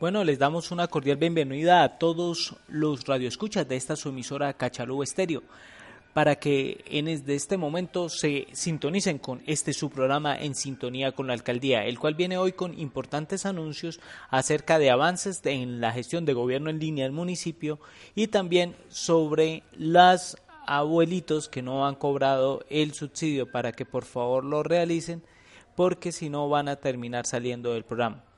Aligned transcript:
bueno, 0.00 0.24
les 0.24 0.38
damos 0.38 0.70
una 0.70 0.86
cordial 0.86 1.18
bienvenida 1.18 1.82
a 1.82 1.98
todos 1.98 2.56
los 2.68 3.04
radioescuchas 3.04 3.68
de 3.68 3.76
esta 3.76 3.96
su 3.96 4.08
emisora 4.08 4.54
Cachalú 4.54 5.02
Estéreo 5.02 5.42
para 6.14 6.36
que 6.36 6.82
en 6.86 7.04
desde 7.04 7.34
este 7.34 7.58
momento 7.58 8.08
se 8.08 8.46
sintonicen 8.52 9.18
con 9.18 9.42
este 9.46 9.74
su 9.74 9.90
programa 9.90 10.40
en 10.40 10.54
sintonía 10.54 11.12
con 11.12 11.26
la 11.26 11.34
alcaldía, 11.34 11.84
el 11.84 11.98
cual 11.98 12.14
viene 12.14 12.38
hoy 12.38 12.52
con 12.52 12.78
importantes 12.78 13.44
anuncios 13.44 14.00
acerca 14.30 14.78
de 14.78 14.90
avances 14.90 15.42
en 15.44 15.82
la 15.82 15.92
gestión 15.92 16.24
de 16.24 16.32
gobierno 16.32 16.70
en 16.70 16.78
línea 16.78 17.04
del 17.04 17.12
municipio 17.12 17.78
y 18.14 18.28
también 18.28 18.74
sobre 18.88 19.64
las 19.76 20.38
abuelitos 20.66 21.50
que 21.50 21.60
no 21.60 21.86
han 21.86 21.94
cobrado 21.94 22.64
el 22.70 22.94
subsidio 22.94 23.52
para 23.52 23.72
que 23.72 23.84
por 23.84 24.06
favor 24.06 24.44
lo 24.44 24.62
realicen 24.62 25.22
porque 25.76 26.10
si 26.10 26.30
no 26.30 26.48
van 26.48 26.68
a 26.68 26.76
terminar 26.76 27.26
saliendo 27.26 27.74
del 27.74 27.84
programa 27.84 28.29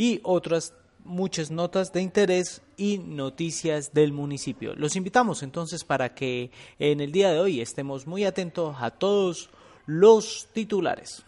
y 0.00 0.18
otras 0.22 0.72
muchas 1.04 1.50
notas 1.50 1.92
de 1.92 2.00
interés 2.00 2.62
y 2.78 2.96
noticias 2.96 3.92
del 3.92 4.14
municipio. 4.14 4.74
Los 4.74 4.96
invitamos 4.96 5.42
entonces 5.42 5.84
para 5.84 6.14
que 6.14 6.50
en 6.78 7.02
el 7.02 7.12
día 7.12 7.30
de 7.30 7.38
hoy 7.38 7.60
estemos 7.60 8.06
muy 8.06 8.24
atentos 8.24 8.76
a 8.80 8.92
todos 8.92 9.50
los 9.84 10.48
titulares. 10.54 11.22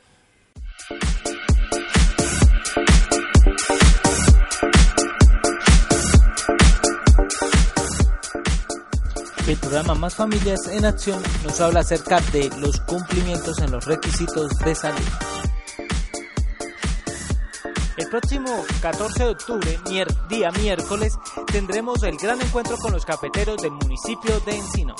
El 9.46 9.56
programa 9.58 9.94
Más 9.96 10.14
Familias 10.14 10.60
en 10.68 10.86
Acción 10.86 11.22
nos 11.44 11.60
habla 11.60 11.80
acerca 11.80 12.22
de 12.32 12.48
los 12.58 12.80
cumplimientos 12.80 13.58
en 13.58 13.70
los 13.70 13.84
requisitos 13.84 14.56
de 14.64 14.74
salud. 14.74 15.31
Próximo 18.12 18.62
14 18.82 19.24
de 19.24 19.30
octubre, 19.30 19.78
día 20.28 20.50
miércoles, 20.50 21.18
tendremos 21.50 22.02
el 22.02 22.18
gran 22.18 22.38
encuentro 22.42 22.76
con 22.76 22.92
los 22.92 23.06
cafeteros 23.06 23.56
del 23.62 23.70
municipio 23.70 24.38
de 24.40 24.54
Encino. 24.54 24.94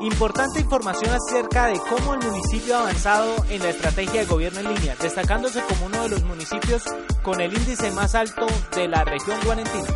Importante 0.00 0.60
información 0.60 1.10
acerca 1.14 1.66
de 1.66 1.78
cómo 1.90 2.14
el 2.14 2.20
municipio 2.20 2.74
ha 2.74 2.80
avanzado 2.80 3.36
en 3.50 3.62
la 3.62 3.68
estrategia 3.68 4.20
de 4.20 4.26
gobierno 4.26 4.60
en 4.60 4.74
línea, 4.74 4.96
destacándose 4.96 5.62
como 5.68 5.84
uno 5.84 6.04
de 6.04 6.08
los 6.08 6.22
municipios 6.22 6.84
con 7.22 7.42
el 7.42 7.52
índice 7.52 7.90
más 7.90 8.14
alto 8.14 8.46
de 8.74 8.88
la 8.88 9.04
región 9.04 9.38
guarentina. 9.44 9.88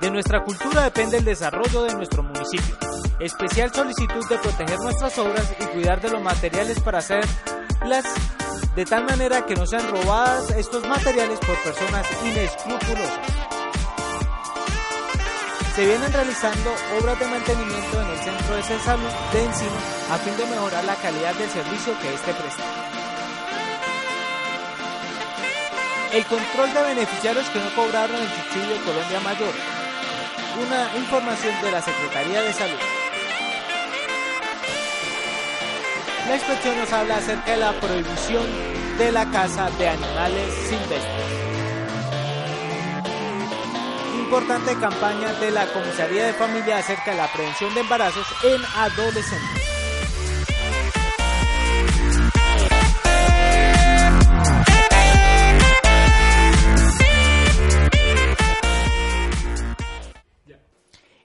De 0.00 0.08
nuestra 0.08 0.44
cultura 0.44 0.84
depende 0.84 1.16
el 1.16 1.24
desarrollo 1.24 1.82
de 1.82 1.94
nuestro 1.94 2.22
municipio. 2.22 2.76
Especial 3.18 3.74
solicitud 3.74 4.24
de 4.28 4.38
proteger 4.38 4.78
nuestras 4.78 5.18
obras 5.18 5.52
y 5.58 5.64
cuidar 5.64 6.00
de 6.00 6.10
los 6.10 6.22
materiales 6.22 6.78
para 6.78 6.98
hacer 6.98 7.24
de 7.82 8.84
tal 8.84 9.04
manera 9.04 9.44
que 9.44 9.56
no 9.56 9.66
sean 9.66 9.90
robadas 9.90 10.50
estos 10.50 10.86
materiales 10.86 11.38
por 11.40 11.56
personas 11.64 12.06
inescrupulosas. 12.24 13.18
Se 15.74 15.84
vienen 15.84 16.12
realizando 16.12 16.72
obras 17.00 17.18
de 17.18 17.26
mantenimiento 17.26 18.00
en 18.00 18.08
el 18.08 18.18
centro 18.18 18.54
de 18.54 18.62
salud 18.62 19.10
de 19.32 19.44
Encino 19.44 19.78
a 20.10 20.18
fin 20.18 20.36
de 20.36 20.46
mejorar 20.46 20.84
la 20.84 20.94
calidad 20.94 21.34
del 21.34 21.50
servicio 21.50 21.98
que 21.98 22.14
éste 22.14 22.32
presta. 22.34 22.62
El 26.12 26.24
control 26.26 26.72
de 26.72 26.82
beneficiarios 26.82 27.48
que 27.48 27.58
no 27.58 27.74
cobraron 27.74 28.16
el 28.16 28.28
subsidio 28.28 28.84
Colombia 28.84 29.20
Mayor. 29.20 29.54
Una 30.64 30.98
información 30.98 31.54
de 31.62 31.70
la 31.72 31.82
Secretaría 31.82 32.42
de 32.42 32.52
Salud. 32.52 33.01
La 36.32 36.38
inspección 36.38 36.78
nos 36.78 36.90
habla 36.90 37.18
acerca 37.18 37.50
de 37.50 37.58
la 37.58 37.78
prohibición 37.78 38.46
de 38.96 39.12
la 39.12 39.30
caza 39.30 39.68
de 39.72 39.86
animales 39.86 40.54
silvestres. 40.66 41.26
Importante 44.18 44.74
campaña 44.76 45.34
de 45.34 45.50
la 45.50 45.66
Comisaría 45.66 46.24
de 46.24 46.32
Familia 46.32 46.78
acerca 46.78 47.10
de 47.10 47.18
la 47.18 47.30
prevención 47.30 47.74
de 47.74 47.80
embarazos 47.80 48.26
en 48.44 48.64
adolescentes. 48.64 49.61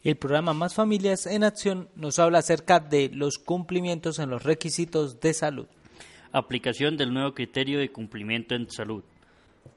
El 0.07 0.15
programa 0.15 0.53
Más 0.53 0.73
Familias 0.73 1.25
en 1.25 1.43
Acción 1.43 1.89
nos 1.97 2.17
habla 2.17 2.37
acerca 2.37 2.79
de 2.79 3.09
los 3.13 3.37
cumplimientos 3.37 4.19
en 4.19 4.29
los 4.29 4.41
requisitos 4.41 5.19
de 5.19 5.33
salud. 5.33 5.67
Aplicación 6.31 6.95
del 6.95 7.13
nuevo 7.13 7.33
criterio 7.33 7.77
de 7.77 7.91
cumplimiento 7.91 8.55
en 8.55 8.69
salud. 8.69 9.03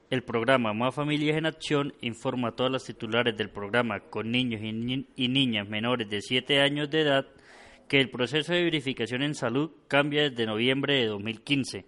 El 0.08 0.22
programa 0.22 0.72
Más 0.72 0.94
Familias 0.94 1.36
en 1.36 1.46
Acción 1.46 1.94
informa 2.00 2.50
a 2.50 2.52
todas 2.52 2.70
las 2.70 2.84
titulares 2.84 3.36
del 3.36 3.50
programa 3.50 3.98
con 3.98 4.30
niños 4.30 4.60
y, 4.62 5.26
niñas 5.26 5.68
menores 5.68 6.08
de 6.08 6.22
7 6.22 6.60
años 6.60 6.88
de 6.90 7.00
edad 7.00 7.26
que 7.88 8.00
el 8.00 8.08
proceso 8.08 8.52
de 8.52 8.62
verificación 8.62 9.24
en 9.24 9.34
salud 9.34 9.72
cambia 9.88 10.30
desde 10.30 10.46
noviembre 10.46 10.94
de 10.94 11.06
2015 11.06 11.86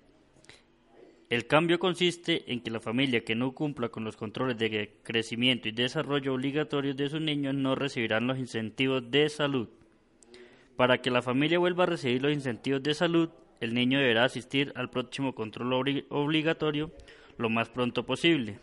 el 1.32 1.46
cambio 1.46 1.78
consiste 1.78 2.52
en 2.52 2.60
que 2.60 2.70
la 2.70 2.78
familia 2.78 3.24
que 3.24 3.34
no 3.34 3.52
cumpla 3.52 3.88
con 3.88 4.04
los 4.04 4.18
controles 4.18 4.58
de 4.58 4.98
crecimiento 5.02 5.66
y 5.66 5.72
desarrollo 5.72 6.34
obligatorios 6.34 6.94
de 6.94 7.08
sus 7.08 7.22
niños 7.22 7.54
no 7.54 7.74
recibirán 7.74 8.26
los 8.26 8.38
incentivos 8.38 9.10
de 9.10 9.30
salud. 9.30 9.70
Para 10.76 10.98
que 10.98 11.10
la 11.10 11.22
familia 11.22 11.58
vuelva 11.58 11.84
a 11.84 11.86
recibir 11.86 12.20
los 12.20 12.34
incentivos 12.34 12.82
de 12.82 12.92
salud, 12.92 13.30
el 13.60 13.72
niño 13.72 13.98
deberá 13.98 14.24
asistir 14.24 14.74
al 14.76 14.90
próximo 14.90 15.34
control 15.34 16.04
obligatorio 16.10 16.90
lo 17.38 17.48
más 17.48 17.70
pronto 17.70 18.04
posible. 18.04 18.58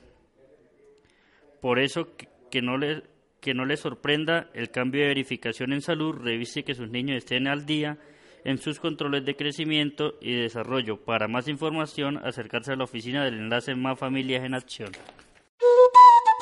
Por 1.61 1.79
eso, 1.79 2.09
que 2.51 2.61
no, 2.61 2.77
le, 2.77 3.01
que 3.41 3.55
no 3.55 3.65
le 3.65 3.77
sorprenda 3.77 4.51
el 4.53 4.69
cambio 4.69 5.01
de 5.01 5.07
verificación 5.07 5.73
en 5.73 5.81
salud, 5.81 6.13
revise 6.13 6.63
que 6.63 6.75
sus 6.75 6.91
niños 6.91 7.17
estén 7.17 7.47
al 7.47 7.65
día 7.65 7.97
en 8.43 8.57
sus 8.57 8.79
controles 8.79 9.25
de 9.25 9.35
crecimiento 9.35 10.15
y 10.21 10.33
desarrollo. 10.33 10.97
Para 10.97 11.27
más 11.27 11.47
información, 11.47 12.17
acercarse 12.23 12.73
a 12.73 12.75
la 12.75 12.83
oficina 12.83 13.23
del 13.23 13.35
enlace 13.35 13.75
Más 13.75 13.97
Familias 13.97 14.43
en 14.43 14.53
Acción. 14.53 14.91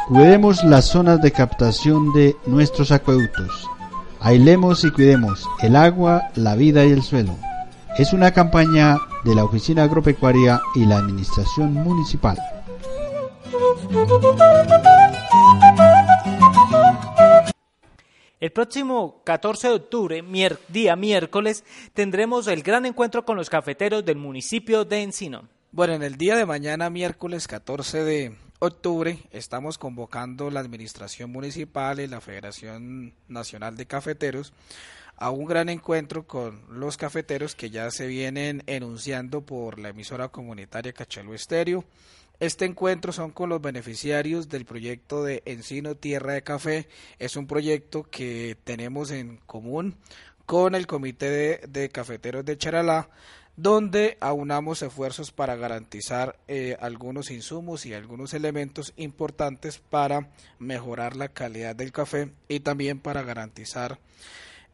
Cuidemos 0.08 0.64
las 0.64 0.86
zonas 0.86 1.22
de 1.22 1.32
captación 1.32 2.14
de 2.14 2.36
nuestros 2.46 2.92
acueductos. 2.92 3.70
Ailemos 4.20 4.84
y 4.84 4.92
cuidemos 4.92 5.46
el 5.62 5.76
agua, 5.76 6.30
la 6.36 6.56
vida 6.56 6.86
y 6.86 6.92
el 6.92 7.04
suelo. 7.04 7.38
Es 7.98 8.14
una 8.14 8.32
campaña 8.32 8.98
de 9.24 9.36
la 9.36 9.44
Oficina 9.44 9.84
Agropecuaria 9.84 10.62
y 10.76 10.86
la 10.86 10.98
Administración 10.98 11.74
Municipal. 11.74 12.38
El 18.40 18.52
próximo 18.52 19.24
14 19.24 19.70
de 19.70 19.74
octubre, 19.74 20.24
día 20.70 20.96
miércoles, 20.96 21.64
tendremos 21.96 22.46
el 22.46 22.62
gran 22.62 22.86
encuentro 22.86 23.26
con 23.26 23.36
los 23.36 23.50
cafeteros 23.50 24.06
del 24.06 24.18
municipio 24.18 24.86
de 24.86 25.02
Encino. 25.02 25.50
Bueno, 25.72 25.94
en 25.94 26.04
el 26.04 26.18
día 26.18 26.36
de 26.36 26.46
mañana, 26.46 26.92
miércoles 26.92 27.48
14 27.48 28.04
de 28.04 28.36
octubre, 28.60 29.18
estamos 29.32 29.80
convocando 29.80 30.52
la 30.52 30.60
Administración 30.60 31.32
Municipal 31.32 32.00
y 32.00 32.06
la 32.06 32.22
Federación 32.22 33.16
Nacional 33.28 33.76
de 33.76 33.88
Cafeteros 33.88 34.54
a 35.16 35.32
un 35.32 35.46
gran 35.46 35.68
encuentro 35.70 36.28
con 36.28 36.62
los 36.70 36.96
cafeteros 36.96 37.56
que 37.56 37.72
ya 37.72 37.90
se 37.90 38.06
vienen 38.06 38.62
enunciando 38.68 39.42
por 39.42 39.80
la 39.80 39.90
emisora 39.90 40.30
comunitaria 40.30 40.94
Cachalú 40.94 41.34
Estéreo 41.34 41.86
este 42.40 42.66
encuentro 42.66 43.12
son 43.12 43.32
con 43.32 43.50
los 43.50 43.62
beneficiarios 43.62 44.48
del 44.48 44.66
proyecto 44.66 45.24
de 45.24 45.42
Encino 45.46 45.96
Tierra 45.96 46.34
de 46.34 46.44
Café. 46.44 46.88
Es 47.18 47.36
un 47.36 47.48
proyecto 47.48 48.04
que 48.04 48.56
tenemos 48.64 49.10
en 49.10 49.38
común 49.38 49.98
con 50.46 50.76
el 50.76 50.86
Comité 50.86 51.62
de, 51.68 51.90
Cafeteros 51.90 52.46
de 52.46 52.58
Charalá, 52.58 53.10
donde 53.56 54.18
aunamos 54.22 54.84
esfuerzos 54.84 55.32
para 55.32 55.56
garantizar 55.56 56.38
eh, 56.48 56.78
algunos 56.80 57.32
insumos 57.32 57.88
y 57.88 57.96
algunos 57.96 58.36
elementos 58.36 58.94
importantes 58.98 59.80
para 59.80 60.30
mejorar 60.60 61.16
la 61.16 61.30
calidad 61.30 61.76
del 61.76 61.92
café 61.92 62.30
y 62.48 62.60
también 62.60 63.00
para 63.00 63.24
garantizar 63.24 64.00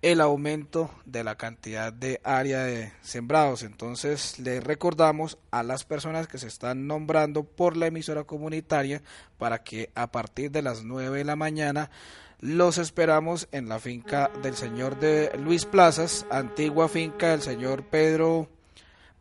el 0.04 0.20
aumento 0.20 0.92
de 1.06 1.24
la 1.24 1.38
cantidad 1.38 1.94
de 1.94 2.20
área 2.26 2.66
de 2.66 2.92
sembrados. 3.02 3.64
Entonces, 3.64 4.38
les 4.38 4.62
recordamos 4.62 5.38
a 5.50 5.64
las 5.64 5.86
personas 5.86 6.28
que 6.28 6.38
se 6.38 6.48
están 6.48 6.88
nombrando 6.88 7.44
por 7.46 7.78
la 7.78 7.88
emisora 7.88 8.26
comunitaria 8.26 9.02
para 9.38 9.64
que 9.64 9.92
a 9.96 10.12
partir 10.12 10.52
de 10.52 10.62
las 10.62 10.84
9 10.84 11.20
de 11.20 11.24
la 11.24 11.38
mañana 11.38 11.90
los 12.42 12.80
esperamos 12.80 13.48
en 13.54 13.70
la 13.70 13.80
finca 13.80 14.30
del 14.42 14.56
señor 14.56 15.00
de 15.00 15.32
Luis 15.40 15.64
Plazas, 15.64 16.26
antigua 16.30 16.90
finca 16.90 17.30
del 17.30 17.42
señor 17.42 17.84
Pedro 17.84 18.50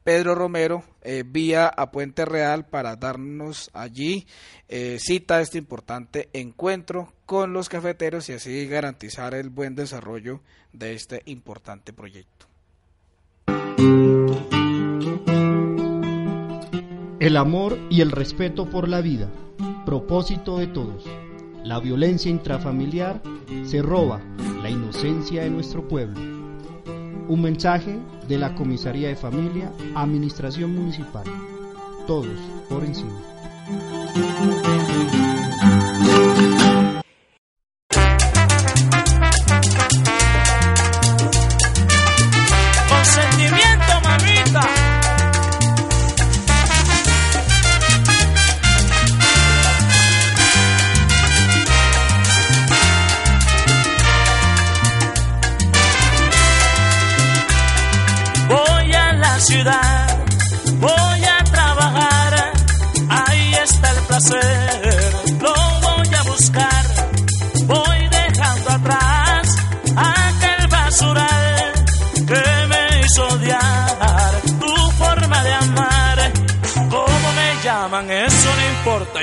Pedro 0.03 0.35
Romero 0.35 0.83
eh, 1.03 1.23
vía 1.25 1.69
a 1.69 1.93
Puente 1.93 2.25
Real 2.25 2.67
para 2.67 2.97
darnos 2.97 3.71
allí 3.73 4.27
eh, 4.69 4.99
cita 4.99 5.37
a 5.37 5.41
este 5.43 5.59
importante 5.59 6.29
encuentro 6.33 7.13
con 7.25 7.53
los 7.53 7.69
cafeteros 7.69 8.29
y 8.29 8.33
así 8.33 8.67
garantizar 8.67 9.35
el 9.35 9.49
buen 9.49 9.77
desarrollo 9.77 10.41
de 10.73 10.95
este 10.95 11.23
importante 11.27 11.93
proyecto. 11.93 12.47
El 17.21 17.37
amor 17.37 17.79
y 17.89 18.01
el 18.01 18.11
respeto 18.11 18.69
por 18.69 18.89
la 18.89 19.01
vida, 19.01 19.31
propósito 19.85 20.59
de 20.59 20.67
todos. 20.67 21.05
La 21.65 21.79
violencia 21.79 22.31
intrafamiliar 22.31 23.23
se 23.65 23.81
roba 23.81 24.21
la 24.63 24.71
inocencia 24.71 25.43
de 25.43 25.51
nuestro 25.51 25.87
pueblo. 25.87 26.19
Un 27.29 27.41
mensaje 27.41 27.99
de 28.27 28.39
la 28.39 28.55
Comisaría 28.55 29.09
de 29.09 29.17
Familia, 29.17 29.73
Administración 29.95 30.75
Municipal. 30.75 31.25
Todos 32.07 32.39
por 32.69 32.85
encima. 32.85 33.21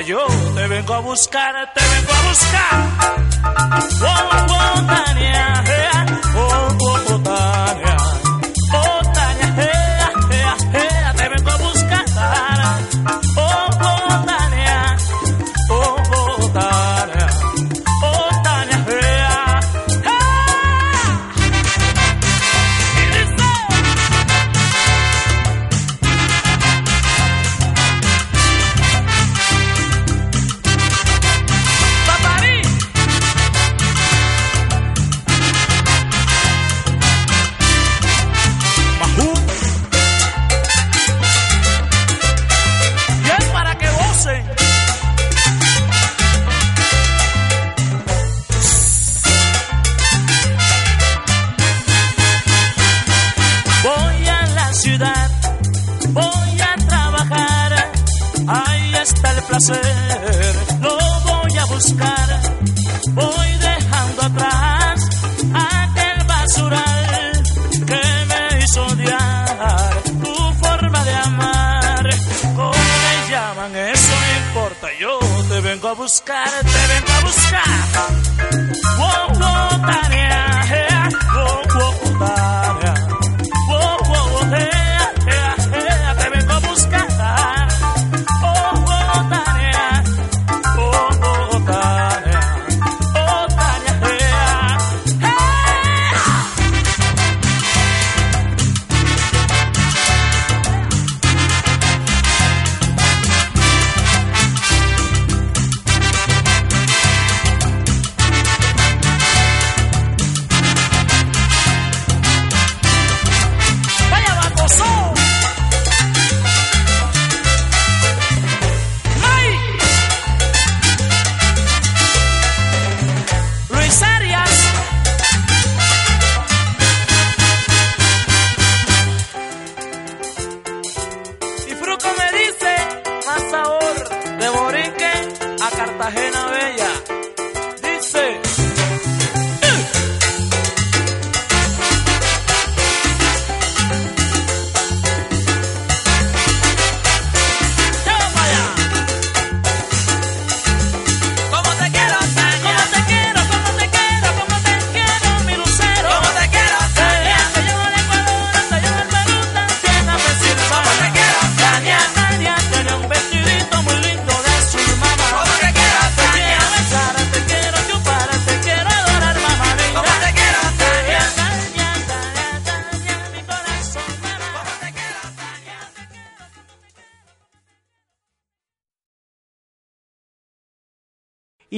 Yo 0.06 0.26
te 0.54 0.66
vengo 0.68 0.94
a 0.94 1.00
buscar, 1.00 1.72
te 1.74 1.80
vengo 1.80 2.12
a 2.12 2.28
buscar. 2.28 2.90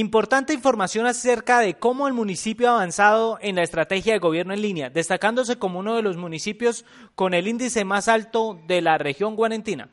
Importante 0.02 0.52
información 0.52 1.06
acerca 1.06 1.60
de 1.60 1.74
cómo 1.74 2.08
el 2.08 2.12
municipio 2.12 2.68
ha 2.68 2.72
avanzado 2.72 3.38
en 3.40 3.54
la 3.54 3.62
estrategia 3.62 4.12
de 4.12 4.18
gobierno 4.18 4.52
en 4.52 4.60
línea, 4.60 4.90
destacándose 4.90 5.60
como 5.60 5.78
uno 5.78 5.94
de 5.94 6.02
los 6.02 6.16
municipios 6.16 6.84
con 7.14 7.34
el 7.34 7.46
índice 7.46 7.84
más 7.84 8.08
alto 8.08 8.60
de 8.66 8.80
la 8.80 8.98
región 8.98 9.36
guarentina. 9.36 9.90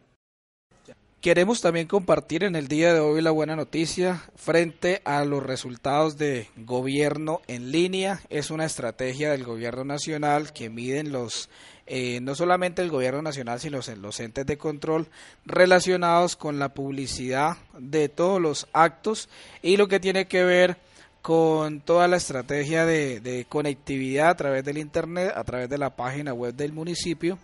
Queremos 1.21 1.61
también 1.61 1.85
compartir 1.85 2.43
en 2.43 2.55
el 2.55 2.67
día 2.67 2.91
de 2.91 3.01
hoy 3.01 3.21
la 3.21 3.29
buena 3.29 3.55
noticia 3.55 4.23
frente 4.35 5.03
a 5.05 5.23
los 5.25 5.43
resultados 5.43 6.17
de 6.17 6.47
gobierno 6.57 7.41
en 7.45 7.71
línea. 7.71 8.21
Es 8.31 8.49
una 8.49 8.65
estrategia 8.65 9.29
del 9.29 9.43
gobierno 9.43 9.83
nacional 9.83 10.53
que 10.53 10.71
miden 10.71 11.11
los 11.11 11.49
eh, 11.89 12.19
no 12.21 12.35
solamente 12.35 12.81
el 12.81 12.89
gobierno 12.89 13.21
nacional, 13.21 13.59
sino 13.59 13.79
los, 13.97 14.19
entes 14.19 14.45
de 14.45 14.57
control 14.57 15.07
relacionados 15.45 16.35
con 16.35 16.59
la 16.59 16.73
publicidad 16.73 17.57
de 17.77 18.09
todos 18.09 18.39
los 18.39 18.67
actos 18.73 19.27
y 19.61 19.75
lo 19.75 19.87
que 19.87 19.99
tiene 19.99 20.27
que 20.27 20.43
ver 20.43 20.77
con 21.21 21.81
toda 21.81 22.07
la 22.07 22.17
estrategia 22.17 22.85
de, 22.85 23.19
de 23.19 23.45
conectividad 23.49 24.29
a 24.29 24.37
través 24.37 24.63
del 24.63 24.77
Internet, 24.77 25.33
a 25.35 25.43
través 25.43 25.67
de 25.67 25.77
la 25.77 25.95
página 25.95 26.31
web 26.33 26.53
del 26.53 26.73
municipio. 26.73 27.39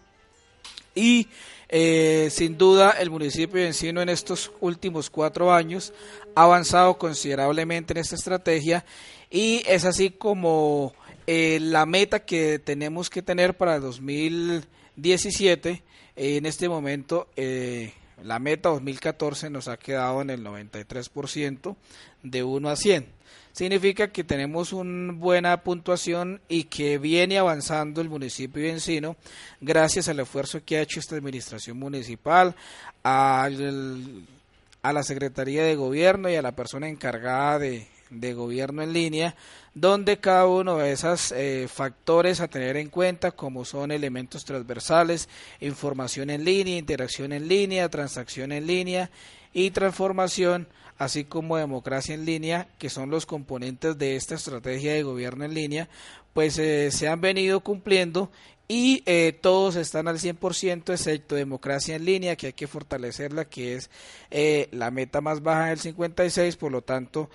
Y 0.93 1.27
eh, 1.67 2.29
sin 2.31 2.57
duda, 2.57 2.91
el 2.91 3.09
municipio 3.09 3.59
de 3.59 3.67
Encino 3.67 4.01
en 4.01 4.09
estos 4.09 4.51
últimos 4.61 5.09
cuatro 5.09 5.51
años 5.51 5.91
ha 6.35 6.43
avanzado 6.43 6.97
considerablemente 6.97 7.93
en 7.93 7.97
esta 7.97 8.15
estrategia 8.15 8.85
y 9.29 9.63
es 9.67 9.83
así 9.85 10.11
como 10.11 10.93
eh, 11.27 11.59
la 11.61 11.85
meta 11.85 12.25
que 12.25 12.59
tenemos 12.59 13.09
que 13.09 13.21
tener 13.21 13.57
para 13.57 13.79
2017. 13.79 15.83
en 16.15 16.45
este 16.45 16.69
momento, 16.69 17.27
eh, 17.35 17.93
la 18.23 18.39
meta 18.39 18.69
2014 18.69 19.49
nos 19.49 19.67
ha 19.67 19.77
quedado 19.77 20.21
en 20.21 20.29
el 20.29 20.43
93% 20.43 21.75
de 22.23 22.43
1 22.43 22.69
a 22.69 22.75
100 22.75 23.15
significa 23.55 24.11
que 24.11 24.25
tenemos 24.25 24.73
una 24.73 25.13
buena 25.13 25.63
puntuación 25.63 26.41
y 26.49 26.65
que 26.65 26.97
viene 26.97 27.37
avanzando 27.37 28.01
el 28.01 28.09
municipio 28.09 28.61
de 28.61 28.71
Encino 28.71 29.15
gracias 29.61 30.09
al 30.09 30.19
esfuerzo 30.19 30.59
que 30.65 30.75
ha 30.75 30.81
hecho 30.81 30.99
esta 30.99 31.15
administración 31.15 31.79
municipal, 31.79 32.53
a 33.01 33.49
la 33.49 35.03
Secretaría 35.03 35.63
de 35.63 35.75
Gobierno 35.75 36.29
y 36.29 36.35
a 36.35 36.41
la 36.41 36.51
persona 36.51 36.89
encargada 36.89 37.59
de, 37.59 37.87
gobierno 38.09 38.81
en 38.81 38.93
línea, 38.93 39.35
donde 39.73 40.19
cada 40.19 40.47
uno 40.47 40.77
de 40.77 40.91
esos 40.91 41.31
eh, 41.31 41.67
factores 41.71 42.39
a 42.39 42.47
tener 42.47 42.77
en 42.77 42.89
cuenta, 42.89 43.31
como 43.31 43.65
son 43.65 43.91
elementos 43.91 44.45
transversales, 44.45 45.27
información 45.59 46.29
en 46.29 46.45
línea, 46.45 46.77
interacción 46.77 47.33
en 47.33 47.47
línea, 47.47 47.89
transacción 47.89 48.51
en 48.51 48.67
línea 48.67 49.09
y 49.53 49.71
transformación, 49.71 50.67
así 50.97 51.25
como 51.25 51.57
democracia 51.57 52.15
en 52.15 52.25
línea, 52.25 52.67
que 52.77 52.89
son 52.89 53.09
los 53.09 53.25
componentes 53.25 53.97
de 53.97 54.15
esta 54.15 54.35
estrategia 54.35 54.93
de 54.93 55.03
gobierno 55.03 55.45
en 55.45 55.53
línea, 55.53 55.89
pues 56.33 56.57
eh, 56.57 56.91
se 56.91 57.07
han 57.07 57.21
venido 57.21 57.61
cumpliendo 57.61 58.31
y 58.67 59.03
eh, 59.05 59.37
todos 59.39 59.75
están 59.75 60.07
al 60.07 60.19
100%, 60.19 60.91
excepto 60.91 61.35
democracia 61.35 61.95
en 61.95 62.05
línea, 62.05 62.35
que 62.35 62.47
hay 62.47 62.53
que 62.53 62.67
fortalecerla, 62.67 63.45
que 63.45 63.75
es 63.75 63.89
eh, 64.31 64.67
la 64.71 64.89
meta 64.89 65.21
más 65.21 65.43
baja 65.43 65.67
del 65.67 65.79
56, 65.79 66.55
por 66.57 66.71
lo 66.71 66.81
tanto, 66.81 67.29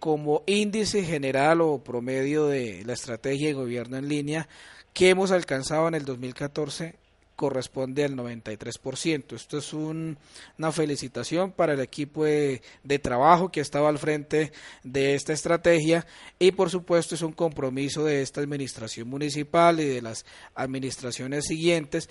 como 0.00 0.42
índice 0.44 1.02
general 1.02 1.62
o 1.62 1.82
promedio 1.82 2.46
de 2.46 2.82
la 2.84 2.92
estrategia 2.92 3.48
de 3.48 3.54
gobierno 3.54 3.96
en 3.96 4.06
línea 4.06 4.46
que 4.92 5.08
hemos 5.08 5.30
alcanzado 5.30 5.88
en 5.88 5.94
el 5.94 6.04
2014, 6.04 6.96
corresponde 7.36 8.04
al 8.04 8.14
93%. 8.14 9.34
Esto 9.34 9.58
es 9.58 9.72
una 9.72 10.72
felicitación 10.72 11.52
para 11.52 11.72
el 11.74 11.80
equipo 11.80 12.24
de, 12.24 12.62
de, 12.84 12.98
trabajo 12.98 13.50
que 13.50 13.60
estaba 13.60 13.88
al 13.88 13.98
frente 13.98 14.52
de 14.82 15.14
esta 15.14 15.32
estrategia 15.32 16.06
y 16.38 16.52
por 16.52 16.70
supuesto 16.70 17.14
es 17.14 17.22
un 17.22 17.32
compromiso 17.32 18.04
de 18.04 18.22
esta 18.22 18.40
administración 18.40 19.08
municipal 19.08 19.80
y 19.80 19.86
de 19.86 20.02
las 20.02 20.24
administraciones 20.54 21.46
siguientes 21.46 22.08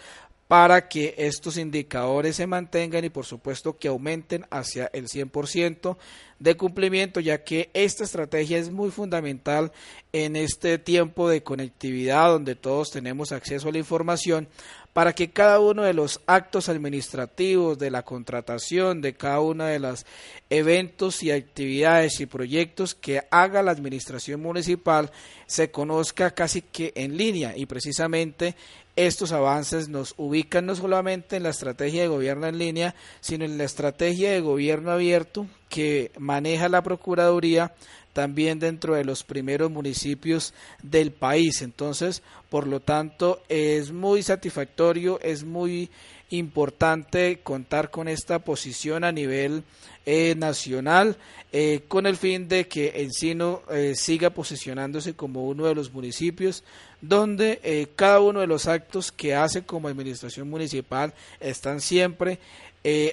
para 0.51 0.89
que 0.89 1.15
estos 1.17 1.55
indicadores 1.55 2.35
se 2.35 2.45
mantengan 2.45 3.05
y 3.05 3.09
por 3.09 3.25
supuesto 3.25 3.77
que 3.77 3.87
aumenten 3.87 4.45
hacia 4.49 4.89
el 4.91 5.07
100% 5.07 5.95
de 6.39 6.57
cumplimiento, 6.57 7.21
ya 7.21 7.45
que 7.45 7.69
esta 7.73 8.03
estrategia 8.03 8.57
es 8.57 8.69
muy 8.69 8.91
fundamental 8.91 9.71
en 10.11 10.35
este 10.35 10.77
tiempo 10.77 11.29
de 11.29 11.41
conectividad 11.41 12.31
donde 12.31 12.55
todos 12.55 12.91
tenemos 12.91 13.31
acceso 13.31 13.69
a 13.69 13.71
la 13.71 13.77
información 13.77 14.49
para 14.93 15.13
que 15.13 15.31
cada 15.31 15.59
uno 15.59 15.83
de 15.83 15.93
los 15.93 16.21
actos 16.25 16.67
administrativos 16.67 17.79
de 17.79 17.91
la 17.91 18.03
contratación, 18.03 19.01
de 19.01 19.13
cada 19.13 19.39
uno 19.39 19.65
de 19.65 19.79
los 19.79 20.05
eventos 20.49 21.23
y 21.23 21.31
actividades 21.31 22.19
y 22.19 22.25
proyectos 22.25 22.93
que 22.93 23.21
haga 23.31 23.63
la 23.63 23.71
administración 23.71 24.41
municipal 24.41 25.11
se 25.47 25.71
conozca 25.71 26.31
casi 26.31 26.61
que 26.61 26.91
en 26.95 27.17
línea 27.17 27.55
y 27.55 27.65
precisamente 27.65 28.55
estos 28.95 29.31
avances 29.31 29.89
nos 29.89 30.13
ubican 30.17 30.65
no 30.65 30.75
solamente 30.75 31.37
en 31.37 31.43
la 31.43 31.49
estrategia 31.49 32.01
de 32.01 32.07
gobierno 32.07 32.47
en 32.47 32.57
línea, 32.57 32.95
sino 33.19 33.45
en 33.45 33.57
la 33.57 33.63
estrategia 33.63 34.31
de 34.31 34.41
gobierno 34.41 34.91
abierto 34.91 35.47
que 35.69 36.11
maneja 36.17 36.69
la 36.69 36.83
Procuraduría 36.83 37.73
también 38.13 38.59
dentro 38.59 38.95
de 38.95 39.05
los 39.05 39.23
primeros 39.23 39.71
municipios 39.71 40.53
del 40.83 41.11
país. 41.11 41.61
Entonces, 41.61 42.21
por 42.49 42.67
lo 42.67 42.81
tanto, 42.81 43.41
es 43.47 43.91
muy 43.91 44.21
satisfactorio, 44.23 45.19
es 45.21 45.43
muy 45.43 45.89
importante 46.29 47.39
contar 47.43 47.91
con 47.91 48.07
esta 48.07 48.39
posición 48.39 49.03
a 49.03 49.11
nivel 49.11 49.63
eh, 50.05 50.33
nacional 50.37 51.17
eh, 51.51 51.81
con 51.87 52.05
el 52.05 52.15
fin 52.15 52.47
de 52.47 52.67
que 52.67 53.01
Encino 53.01 53.61
eh, 53.69 53.93
siga 53.95 54.29
posicionándose 54.29 55.13
como 55.13 55.45
uno 55.45 55.65
de 55.65 55.75
los 55.75 55.91
municipios 55.93 56.63
donde 57.01 57.89
cada 57.95 58.19
uno 58.19 58.39
de 58.39 58.47
los 58.47 58.67
actos 58.67 59.11
que 59.11 59.35
hace 59.35 59.63
como 59.63 59.87
administración 59.87 60.49
municipal 60.49 61.13
están 61.39 61.81
siempre 61.81 62.39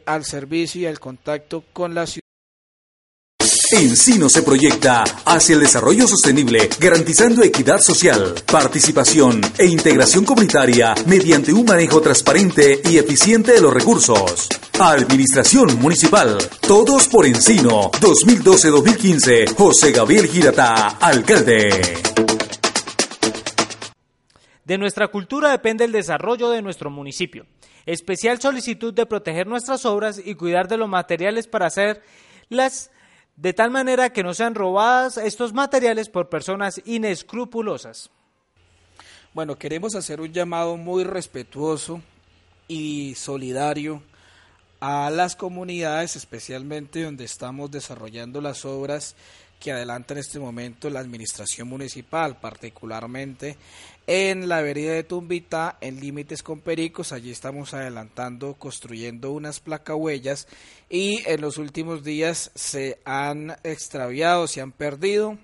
al 0.07 0.25
servicio 0.25 0.83
y 0.83 0.87
al 0.87 1.01
contacto 1.01 1.65
con 1.73 1.95
la 1.95 2.07
ciudad. 2.07 2.23
Encino 3.71 4.31
se 4.31 4.43
proyecta 4.43 5.05
hacia 5.27 5.55
el 5.55 5.61
desarrollo 5.61 6.09
sostenible, 6.09 6.71
garantizando 6.81 7.43
equidad 7.43 7.81
social, 7.81 8.35
participación 8.51 9.43
e 9.59 9.67
integración 9.67 10.25
comunitaria 10.25 10.95
mediante 11.05 11.53
un 11.53 11.67
manejo 11.67 12.01
transparente 12.01 12.81
y 12.89 12.97
eficiente 12.97 13.53
de 13.53 13.61
los 13.61 13.75
recursos. 13.75 14.49
Administración 14.81 15.79
Municipal, 15.81 16.39
todos 16.67 17.09
por 17.09 17.27
Encino, 17.27 17.91
2012-2015, 18.01 19.55
José 19.55 19.93
Gabriel 19.93 20.29
Girata, 20.29 20.97
alcalde. 20.99 22.38
De 24.69 24.77
nuestra 24.77 25.09
cultura 25.09 25.51
depende 25.51 25.87
el 25.87 25.93
desarrollo 25.93 26.51
de 26.51 26.61
nuestro 26.61 26.91
municipio. 26.91 27.47
Especial 27.87 28.39
solicitud 28.39 28.93
de 28.93 29.07
proteger 29.07 29.47
nuestras 29.47 29.87
obras 29.87 30.21
y 30.23 30.35
cuidar 30.35 30.69
de 30.69 30.77
los 30.77 30.91
materiales 30.91 31.47
para 31.47 31.69
hacer 31.69 32.03
las 32.51 32.91
de 33.37 33.55
tal 33.55 33.71
manera 33.71 34.13
que 34.13 34.23
no 34.23 34.35
sean 34.35 34.55
robadas 34.55 35.17
estos 35.17 35.55
materiales 35.55 36.11
por 36.11 36.29
personas 36.29 36.83
inescrupulosas. 36.85 38.11
Bueno, 39.33 39.57
queremos 39.57 39.95
hacer 39.95 40.21
un 40.21 40.35
llamado 40.35 40.77
muy 40.77 41.03
respetuoso 41.03 42.03
y 42.67 43.15
solidario 43.15 44.03
a 44.81 45.09
las 45.09 45.35
comunidades, 45.35 46.15
especialmente 46.15 47.05
donde 47.05 47.25
estamos 47.25 47.71
desarrollando 47.71 48.43
las 48.43 48.67
obras 48.67 49.17
que 49.61 49.73
adelanta 49.73 50.15
en 50.15 50.21
este 50.21 50.39
momento 50.39 50.89
la 50.89 51.01
administración 51.01 51.69
municipal, 51.69 52.39
particularmente 52.39 53.57
en 54.09 54.49
la 54.49 54.59
avenida 54.59 54.95
de 54.95 55.05
Tumbita, 55.05 55.77
en 55.83 56.01
límites 56.01 56.43
con 56.43 56.61
Pericos. 56.61 57.13
Allí 57.13 57.31
estamos 57.31 57.75
adelantando, 57.75 58.55
construyendo 58.55 59.33
unas 59.33 59.61
placahuellas 59.61 60.49
y 60.89 61.23
en 61.29 61.43
los 61.43 61.59
últimos 61.59 62.03
días 62.03 62.51
se 62.55 62.99
han 63.05 63.59
extraviado, 63.65 64.47
se 64.47 64.63
han 64.63 64.73
perdido 64.73 65.37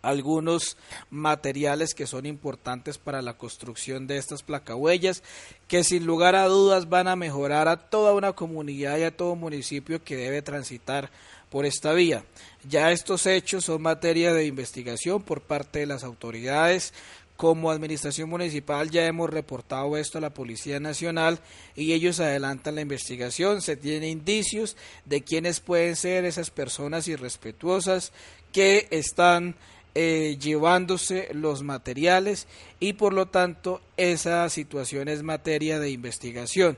algunos 0.00 0.78
materiales 1.10 1.92
que 1.92 2.06
son 2.06 2.24
importantes 2.24 2.96
para 2.96 3.20
la 3.20 3.36
construcción 3.36 4.06
de 4.06 4.16
estas 4.16 4.42
placahuellas, 4.42 5.22
que 5.68 5.84
sin 5.84 6.06
lugar 6.06 6.34
a 6.34 6.46
dudas 6.46 6.88
van 6.88 7.08
a 7.08 7.16
mejorar 7.16 7.68
a 7.68 7.90
toda 7.90 8.14
una 8.14 8.32
comunidad 8.32 8.96
y 8.96 9.02
a 9.02 9.14
todo 9.14 9.36
municipio 9.36 10.02
que 10.02 10.16
debe 10.16 10.40
transitar 10.40 11.10
por 11.50 11.66
esta 11.66 11.92
vía. 11.92 12.24
Ya 12.68 12.90
estos 12.90 13.26
hechos 13.26 13.64
son 13.64 13.82
materia 13.82 14.32
de 14.32 14.46
investigación 14.46 15.22
por 15.22 15.42
parte 15.42 15.80
de 15.80 15.86
las 15.86 16.04
autoridades. 16.04 16.94
Como 17.36 17.70
administración 17.70 18.30
municipal 18.30 18.90
ya 18.90 19.06
hemos 19.06 19.28
reportado 19.28 19.96
esto 19.96 20.18
a 20.18 20.22
la 20.22 20.32
Policía 20.32 20.80
Nacional 20.80 21.38
y 21.74 21.92
ellos 21.92 22.18
adelantan 22.20 22.76
la 22.76 22.80
investigación. 22.80 23.60
Se 23.60 23.76
tienen 23.76 24.08
indicios 24.08 24.76
de 25.04 25.22
quiénes 25.22 25.60
pueden 25.60 25.96
ser 25.96 26.24
esas 26.24 26.50
personas 26.50 27.08
irrespetuosas 27.08 28.12
que 28.52 28.88
están 28.90 29.54
eh, 29.94 30.36
llevándose 30.40 31.28
los 31.32 31.62
materiales 31.62 32.46
y 32.80 32.94
por 32.94 33.12
lo 33.12 33.26
tanto 33.26 33.80
esa 33.96 34.48
situación 34.50 35.08
es 35.08 35.22
materia 35.22 35.78
de 35.78 35.90
investigación. 35.90 36.76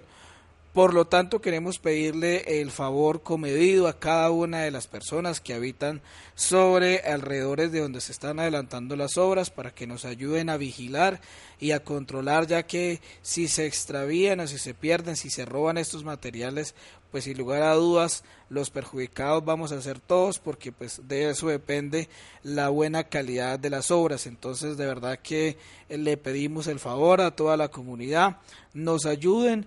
Por 0.72 0.94
lo 0.94 1.06
tanto, 1.06 1.40
queremos 1.40 1.78
pedirle 1.78 2.60
el 2.60 2.70
favor 2.70 3.22
comedido 3.22 3.88
a 3.88 3.98
cada 3.98 4.30
una 4.30 4.60
de 4.60 4.70
las 4.70 4.86
personas 4.86 5.40
que 5.40 5.54
habitan 5.54 6.02
sobre 6.34 7.00
alrededores 7.00 7.72
de 7.72 7.80
donde 7.80 8.00
se 8.00 8.12
están 8.12 8.38
adelantando 8.38 8.94
las 8.94 9.16
obras 9.16 9.50
para 9.50 9.74
que 9.74 9.86
nos 9.86 10.04
ayuden 10.04 10.50
a 10.50 10.56
vigilar 10.56 11.20
y 11.58 11.72
a 11.72 11.82
controlar, 11.82 12.46
ya 12.46 12.64
que 12.64 13.00
si 13.22 13.48
se 13.48 13.66
extravían 13.66 14.40
o 14.40 14.46
si 14.46 14.58
se 14.58 14.74
pierden, 14.74 15.16
si 15.16 15.30
se 15.30 15.44
roban 15.44 15.78
estos 15.78 16.04
materiales, 16.04 16.74
pues 17.10 17.24
sin 17.24 17.38
lugar 17.38 17.62
a 17.62 17.74
dudas 17.74 18.22
los 18.50 18.70
perjudicados 18.70 19.44
vamos 19.44 19.72
a 19.72 19.80
ser 19.80 19.98
todos 19.98 20.38
porque 20.38 20.72
pues 20.72 21.00
de 21.08 21.30
eso 21.30 21.48
depende 21.48 22.08
la 22.42 22.68
buena 22.68 23.04
calidad 23.04 23.58
de 23.58 23.70
las 23.70 23.90
obras. 23.90 24.26
Entonces 24.26 24.76
de 24.76 24.86
verdad 24.86 25.18
que 25.18 25.56
le 25.88 26.16
pedimos 26.16 26.66
el 26.66 26.78
favor 26.78 27.20
a 27.20 27.34
toda 27.34 27.56
la 27.56 27.68
comunidad. 27.68 28.38
Nos 28.74 29.06
ayuden 29.06 29.66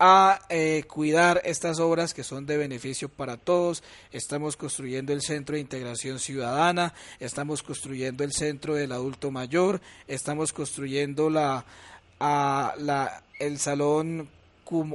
a 0.00 0.40
eh, 0.48 0.84
cuidar 0.88 1.42
estas 1.44 1.78
obras 1.78 2.14
que 2.14 2.24
son 2.24 2.46
de 2.46 2.56
beneficio 2.56 3.10
para 3.10 3.36
todos. 3.36 3.84
Estamos 4.10 4.56
construyendo 4.56 5.12
el 5.12 5.20
Centro 5.20 5.54
de 5.54 5.60
Integración 5.60 6.18
Ciudadana, 6.18 6.94
estamos 7.20 7.62
construyendo 7.62 8.24
el 8.24 8.32
Centro 8.32 8.74
del 8.74 8.92
Adulto 8.92 9.30
Mayor, 9.30 9.82
estamos 10.08 10.52
construyendo 10.52 11.28
la, 11.28 11.66
a, 12.18 12.74
la 12.78 13.22
el 13.38 13.58
Salón 13.58 14.28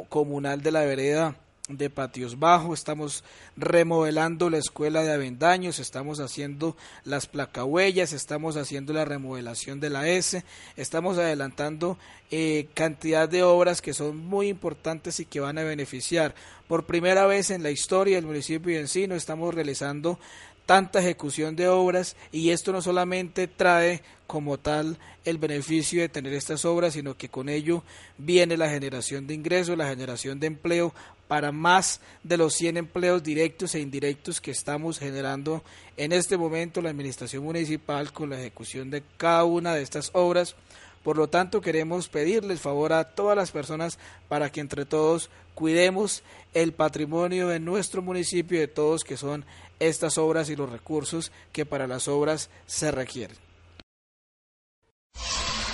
Comunal 0.09 0.61
de 0.61 0.71
la 0.71 0.81
Vereda 0.85 1.35
de 1.67 1.89
Patios 1.89 2.37
Bajos, 2.37 2.79
estamos 2.79 3.23
remodelando 3.57 4.49
la 4.49 4.57
escuela 4.57 5.01
de 5.01 5.11
Avendaños, 5.11 5.79
estamos 5.79 6.19
haciendo 6.19 6.77
las 7.03 7.25
placahuellas, 7.25 8.13
estamos 8.13 8.55
haciendo 8.55 8.93
la 8.93 9.03
remodelación 9.03 9.79
de 9.79 9.89
la 9.89 10.07
S, 10.07 10.43
estamos 10.77 11.17
adelantando 11.17 11.97
eh, 12.29 12.67
cantidad 12.75 13.27
de 13.27 13.41
obras 13.41 13.81
que 13.81 13.93
son 13.93 14.17
muy 14.17 14.49
importantes 14.49 15.19
y 15.19 15.25
que 15.25 15.39
van 15.39 15.57
a 15.57 15.63
beneficiar. 15.63 16.35
Por 16.67 16.85
primera 16.85 17.25
vez 17.25 17.49
en 17.49 17.63
la 17.63 17.71
historia 17.71 18.17
del 18.17 18.25
municipio 18.25 18.73
de 18.73 18.81
Encino 18.81 19.15
estamos 19.15 19.53
realizando 19.53 20.19
tanta 20.65 20.99
ejecución 20.99 21.55
de 21.55 21.67
obras 21.67 22.15
y 22.31 22.49
esto 22.49 22.71
no 22.71 22.81
solamente 22.81 23.47
trae 23.47 24.01
como 24.27 24.57
tal 24.57 24.97
el 25.23 25.37
beneficio 25.37 26.01
de 26.01 26.09
tener 26.09 26.33
estas 26.33 26.65
obras, 26.65 26.93
sino 26.93 27.15
que 27.17 27.29
con 27.29 27.49
ello 27.49 27.83
viene 28.17 28.57
la 28.57 28.69
generación 28.69 29.27
de 29.27 29.35
ingresos, 29.35 29.77
la 29.77 29.87
generación 29.87 30.39
de 30.39 30.47
empleo 30.47 30.93
para 31.27 31.51
más 31.51 32.01
de 32.23 32.37
los 32.37 32.53
100 32.55 32.77
empleos 32.77 33.23
directos 33.23 33.73
e 33.75 33.79
indirectos 33.79 34.41
que 34.41 34.51
estamos 34.51 34.99
generando 34.99 35.63
en 35.97 36.11
este 36.11 36.37
momento 36.37 36.81
la 36.81 36.89
Administración 36.89 37.43
Municipal 37.43 38.11
con 38.11 38.29
la 38.29 38.39
ejecución 38.39 38.89
de 38.89 39.03
cada 39.17 39.43
una 39.43 39.73
de 39.73 39.81
estas 39.81 40.11
obras. 40.13 40.55
Por 41.03 41.17
lo 41.17 41.27
tanto, 41.27 41.61
queremos 41.61 42.09
pedirles 42.09 42.61
favor 42.61 42.93
a 42.93 43.03
todas 43.03 43.37
las 43.37 43.51
personas 43.51 43.99
para 44.27 44.51
que 44.51 44.59
entre 44.59 44.85
todos 44.85 45.29
cuidemos 45.53 46.23
el 46.53 46.73
patrimonio 46.73 47.47
de 47.47 47.59
nuestro 47.59 48.01
municipio, 48.01 48.59
de 48.59 48.67
todos 48.67 49.03
que 49.03 49.17
son 49.17 49.45
estas 49.79 50.17
obras 50.17 50.49
y 50.49 50.55
los 50.55 50.69
recursos 50.69 51.31
que 51.51 51.65
para 51.65 51.87
las 51.87 52.07
obras 52.07 52.49
se 52.65 52.91
requieren. 52.91 53.37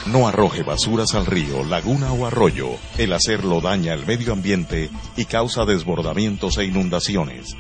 No 0.08 0.28
arroje 0.28 0.64
basuras 0.64 1.14
al 1.14 1.28
río, 1.28 1.64
laguna 1.64 2.12
o 2.12 2.26
arroyo. 2.26 2.70
El 2.98 3.14
hacerlo 3.14 3.62
daña 3.62 3.94
el 3.94 4.06
medio 4.06 4.34
ambiente 4.34 4.90
y 5.16 5.26
causa 5.26 5.64
desbordamientos 5.64 6.58
e 6.58 6.66
inundaciones. 6.66 7.56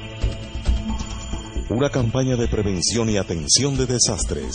Una 1.69 1.91
campaña 1.91 2.35
de 2.35 2.47
prevención 2.47 3.09
y 3.09 3.17
atención 3.17 3.77
de 3.77 3.85
desastres. 3.85 4.53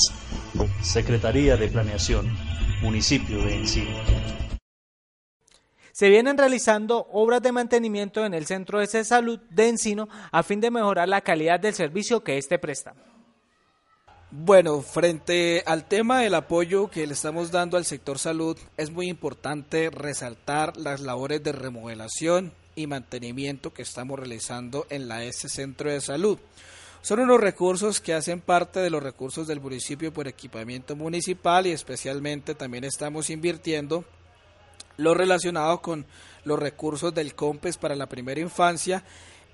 Secretaría 0.83 1.57
de 1.57 1.69
Planeación, 1.69 2.37
Municipio 2.83 3.38
de 3.38 3.55
Encino. 3.55 4.46
Se 5.97 6.11
vienen 6.11 6.37
realizando 6.37 7.09
obras 7.11 7.41
de 7.41 7.53
mantenimiento 7.53 8.26
en 8.26 8.35
el 8.35 8.45
Centro 8.45 8.81
de 8.81 9.03
Salud 9.03 9.41
de 9.49 9.71
Encino 9.71 10.11
a 10.31 10.43
fin 10.43 10.61
de 10.61 10.71
mejorar 10.71 11.09
la 11.09 11.23
calidad 11.23 11.59
del 11.59 11.73
servicio 11.73 12.23
que 12.23 12.37
éste 12.37 12.59
presta. 12.59 12.93
Bueno, 14.31 14.83
frente 14.83 15.62
al 15.65 15.88
tema 15.88 16.21
del 16.21 16.35
apoyo 16.35 16.91
que 16.91 17.07
le 17.07 17.15
estamos 17.15 17.50
dando 17.50 17.79
al 17.79 17.87
sector 17.87 18.19
salud, 18.19 18.59
es 18.76 18.91
muy 18.91 19.09
importante 19.09 19.88
resaltar 19.88 20.76
las 20.76 21.00
labores 21.00 21.43
de 21.43 21.53
remodelación 21.53 22.53
y 22.75 22.87
mantenimiento 22.87 23.73
que 23.73 23.81
estamos 23.81 24.19
realizando 24.19 24.87
en 24.91 25.09
la 25.09 25.25
S 25.25 25.49
Centro 25.49 25.91
de 25.91 26.03
Salud. 26.03 26.38
Son 27.00 27.21
unos 27.21 27.41
recursos 27.41 28.03
que 28.03 28.12
hacen 28.12 28.43
parte 28.43 28.81
de 28.81 28.91
los 28.91 29.03
recursos 29.03 29.47
del 29.47 29.61
municipio 29.61 30.12
por 30.12 30.29
equipamiento 30.29 30.95
municipal 30.95 31.67
y 31.67 31.71
especialmente 31.71 32.55
también 32.55 32.85
estamos 32.85 33.31
invirtiendo 33.31 34.05
lo 34.97 35.15
relacionado 35.15 35.81
con 35.83 36.07
los 36.45 36.59
recursos 36.59 37.15
del 37.15 37.35
COMPES 37.35 37.79
para 37.79 37.97
la 37.97 38.07
primera 38.07 38.41
infancia 38.41 39.05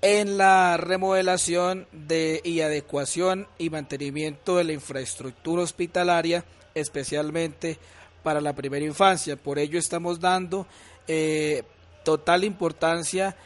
en 0.01 0.37
la 0.37 0.75
remodelación 0.75 1.87
de, 1.93 2.41
y 2.43 2.59
adecuación 2.59 3.47
y 3.57 3.69
mantenimiento 3.69 4.57
de 4.57 4.65
la 4.65 4.73
infraestructura 4.73 5.63
hospitalaria, 5.63 6.43
especialmente 6.75 7.77
para 8.21 8.41
la 8.41 8.53
primera 8.53 8.85
infancia. 8.85 9.37
Por 9.37 9.59
ello 9.59 9.79
estamos 9.79 10.19
dando 10.19 10.67
eh, 11.07 11.63
total 12.03 12.43
importancia 12.43 13.37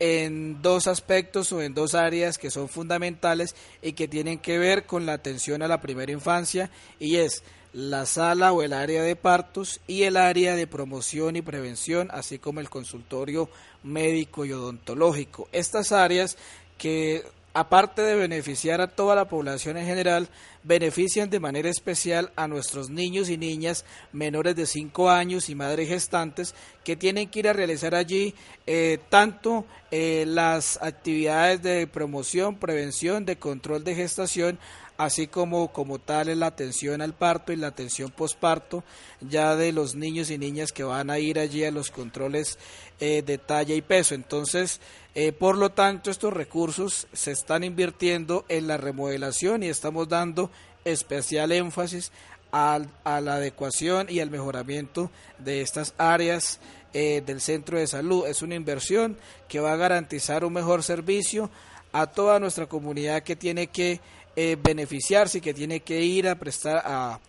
en 0.00 0.60
dos 0.60 0.86
aspectos 0.86 1.50
o 1.52 1.62
en 1.62 1.72
dos 1.72 1.94
áreas 1.94 2.36
que 2.36 2.50
son 2.50 2.68
fundamentales 2.68 3.54
y 3.80 3.92
que 3.92 4.08
tienen 4.08 4.38
que 4.38 4.58
ver 4.58 4.84
con 4.84 5.06
la 5.06 5.14
atención 5.14 5.62
a 5.62 5.68
la 5.68 5.80
primera 5.80 6.12
infancia 6.12 6.70
y 6.98 7.16
es 7.16 7.42
la 7.72 8.06
sala 8.06 8.52
o 8.52 8.62
el 8.62 8.72
área 8.72 9.02
de 9.02 9.16
partos 9.16 9.80
y 9.86 10.02
el 10.02 10.16
área 10.16 10.54
de 10.54 10.66
promoción 10.66 11.36
y 11.36 11.42
prevención, 11.42 12.08
así 12.12 12.38
como 12.38 12.60
el 12.60 12.68
consultorio 12.68 13.48
médico 13.82 14.44
y 14.44 14.52
odontológico. 14.52 15.48
Estas 15.52 15.92
áreas 15.92 16.36
que 16.78 17.24
aparte 17.54 18.02
de 18.02 18.14
beneficiar 18.14 18.80
a 18.80 18.88
toda 18.88 19.14
la 19.14 19.26
población 19.26 19.76
en 19.76 19.86
general, 19.86 20.28
benefician 20.62 21.28
de 21.28 21.40
manera 21.40 21.68
especial 21.68 22.30
a 22.36 22.48
nuestros 22.48 22.88
niños 22.88 23.28
y 23.28 23.36
niñas 23.36 23.84
menores 24.12 24.56
de 24.56 24.66
5 24.66 25.10
años 25.10 25.48
y 25.48 25.54
madres 25.54 25.88
gestantes 25.88 26.54
que 26.84 26.96
tienen 26.96 27.28
que 27.28 27.40
ir 27.40 27.48
a 27.48 27.52
realizar 27.52 27.94
allí 27.94 28.34
eh, 28.66 28.98
tanto 29.08 29.66
eh, 29.90 30.24
las 30.26 30.80
actividades 30.82 31.62
de 31.62 31.86
promoción, 31.86 32.56
prevención, 32.56 33.24
de 33.24 33.36
control 33.36 33.84
de 33.84 33.94
gestación, 33.94 34.58
así 34.96 35.26
como 35.26 35.72
como 35.72 35.98
tal 35.98 36.28
es 36.28 36.36
la 36.36 36.46
atención 36.46 37.00
al 37.00 37.14
parto 37.14 37.52
y 37.52 37.56
la 37.56 37.68
atención 37.68 38.10
posparto 38.10 38.84
ya 39.20 39.56
de 39.56 39.72
los 39.72 39.94
niños 39.94 40.30
y 40.30 40.38
niñas 40.38 40.72
que 40.72 40.84
van 40.84 41.10
a 41.10 41.18
ir 41.18 41.38
allí 41.38 41.64
a 41.64 41.70
los 41.70 41.90
controles 41.90 42.58
eh, 43.00 43.22
de 43.22 43.38
talla 43.38 43.74
y 43.74 43.82
peso. 43.82 44.14
Entonces, 44.14 44.80
eh, 45.14 45.32
por 45.32 45.58
lo 45.58 45.70
tanto, 45.70 46.10
estos 46.10 46.32
recursos 46.32 47.06
se 47.12 47.32
están 47.32 47.64
invirtiendo 47.64 48.44
en 48.48 48.66
la 48.66 48.76
remodelación 48.76 49.62
y 49.62 49.68
estamos 49.68 50.08
dando 50.08 50.50
especial 50.84 51.52
énfasis 51.52 52.12
a, 52.52 52.80
la 53.04 53.34
adecuación 53.34 54.06
y 54.10 54.20
al 54.20 54.30
mejoramiento 54.30 55.10
de 55.38 55.62
estas 55.62 55.94
áreas 55.96 56.60
eh, 56.92 57.22
del 57.24 57.40
centro 57.40 57.78
de 57.78 57.86
salud. 57.86 58.26
Es 58.26 58.42
una 58.42 58.54
inversión 58.54 59.16
que 59.48 59.60
va 59.60 59.72
a 59.72 59.76
garantizar 59.76 60.44
un 60.44 60.52
mejor 60.52 60.82
servicio 60.82 61.50
a 61.92 62.06
toda 62.06 62.38
nuestra 62.40 62.66
comunidad 62.66 63.22
que 63.22 63.36
tiene 63.36 63.66
que 63.66 64.00
eh, 64.36 64.56
beneficiarse 64.62 65.38
y 65.38 65.40
que 65.40 65.54
tiene 65.54 65.80
que 65.80 66.02
ir 66.02 66.28
a 66.28 66.36
prestar 66.36 66.82
a, 66.84 67.20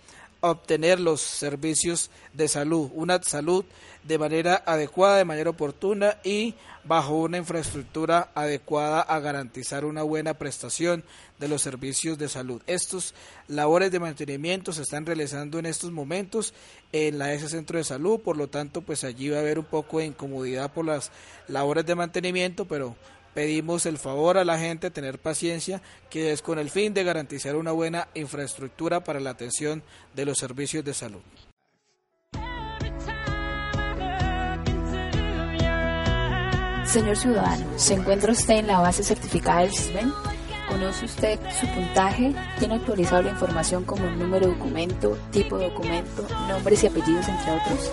obtener 0.45 0.99
los 0.99 1.21
servicios 1.21 2.11
de 2.33 2.49
salud, 2.49 2.89
una 2.93 3.23
salud 3.23 3.63
de 4.03 4.17
manera 4.17 4.61
adecuada, 4.65 5.17
de 5.17 5.23
manera 5.23 5.51
oportuna 5.51 6.17
y 6.21 6.55
bajo 6.83 7.15
una 7.15 7.37
infraestructura 7.37 8.29
adecuada 8.35 8.99
a 8.99 9.21
garantizar 9.21 9.85
una 9.85 10.03
buena 10.03 10.33
prestación 10.33 11.05
de 11.39 11.47
los 11.47 11.61
servicios 11.61 12.17
de 12.17 12.27
salud. 12.27 12.61
Estos 12.67 13.13
labores 13.47 13.89
de 13.91 14.01
mantenimiento 14.01 14.73
se 14.73 14.81
están 14.81 15.05
realizando 15.05 15.59
en 15.59 15.65
estos 15.65 15.91
momentos 15.91 16.53
en 16.91 17.19
la 17.19 17.31
S 17.31 17.47
Centro 17.47 17.77
de 17.77 17.85
Salud, 17.85 18.19
por 18.19 18.35
lo 18.35 18.49
tanto, 18.49 18.81
pues 18.81 19.05
allí 19.05 19.29
va 19.29 19.37
a 19.37 19.41
haber 19.41 19.59
un 19.59 19.65
poco 19.65 19.99
de 19.99 20.07
incomodidad 20.07 20.73
por 20.73 20.83
las 20.83 21.09
labores 21.47 21.85
de 21.85 21.95
mantenimiento, 21.95 22.65
pero 22.65 22.97
pedimos 23.33 23.85
el 23.85 23.97
favor 23.97 24.37
a 24.37 24.45
la 24.45 24.57
gente 24.57 24.91
tener 24.91 25.19
paciencia, 25.19 25.81
que 26.09 26.31
es 26.31 26.41
con 26.41 26.59
el 26.59 26.69
fin 26.69 26.93
de 26.93 27.03
garantizar 27.03 27.55
una 27.55 27.71
buena 27.71 28.07
infraestructura 28.13 29.03
para 29.03 29.19
la 29.19 29.31
atención 29.31 29.83
de 30.15 30.25
los 30.25 30.37
servicios 30.37 30.83
de 30.85 30.93
salud. 30.93 31.21
Señor 36.85 37.17
ciudadano, 37.17 37.65
¿se 37.75 37.95
encuentra 37.95 38.31
usted 38.31 38.55
en 38.55 38.67
la 38.67 38.79
base 38.79 39.03
certificada 39.03 39.61
del 39.61 39.71
CISBEN? 39.71 40.13
¿Conoce 40.69 41.05
usted 41.05 41.39
su 41.59 41.67
puntaje? 41.67 42.33
¿Tiene 42.59 42.75
actualizado 42.75 43.23
la 43.23 43.31
información 43.31 43.83
como 43.83 44.05
el 44.05 44.19
número 44.19 44.47
de 44.47 44.53
documento, 44.53 45.17
tipo 45.31 45.57
de 45.57 45.69
documento, 45.69 46.27
nombres 46.47 46.83
y 46.83 46.87
apellidos, 46.87 47.27
entre 47.27 47.51
otros? 47.51 47.91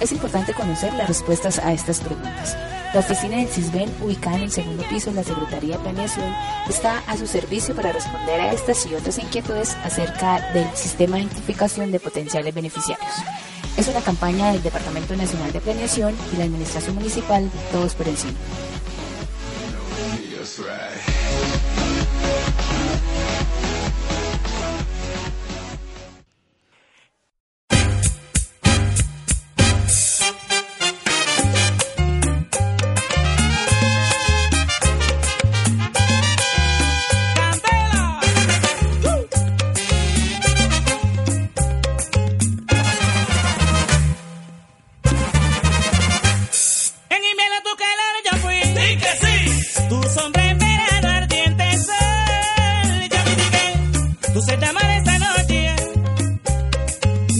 Es 0.00 0.12
importante 0.12 0.52
conocer 0.52 0.92
las 0.94 1.08
respuestas 1.08 1.58
a 1.58 1.72
estas 1.72 2.00
preguntas. 2.00 2.56
La 2.92 3.00
oficina 3.00 3.38
del 3.38 3.48
CISBEN, 3.48 3.92
ubicada 4.02 4.36
en 4.36 4.42
el 4.42 4.52
segundo 4.52 4.82
piso 4.88 5.10
de 5.10 5.16
la 5.16 5.24
Secretaría 5.24 5.76
de 5.76 5.82
Planeación, 5.82 6.32
está 6.68 6.98
a 7.06 7.16
su 7.16 7.26
servicio 7.26 7.74
para 7.74 7.92
responder 7.92 8.40
a 8.40 8.52
estas 8.52 8.86
y 8.86 8.94
otras 8.94 9.18
inquietudes 9.18 9.74
acerca 9.84 10.52
del 10.52 10.68
sistema 10.76 11.16
de 11.16 11.22
identificación 11.22 11.92
de 11.92 12.00
potenciales 12.00 12.54
beneficiarios. 12.54 13.12
Es 13.76 13.88
una 13.88 14.00
campaña 14.00 14.52
del 14.52 14.62
Departamento 14.62 15.16
Nacional 15.16 15.52
de 15.52 15.60
Planeación 15.60 16.14
y 16.32 16.36
la 16.36 16.44
Administración 16.44 16.94
Municipal 16.94 17.50
Todos 17.72 17.94
por 17.94 18.06
el 18.06 18.12
Encima. 18.14 18.32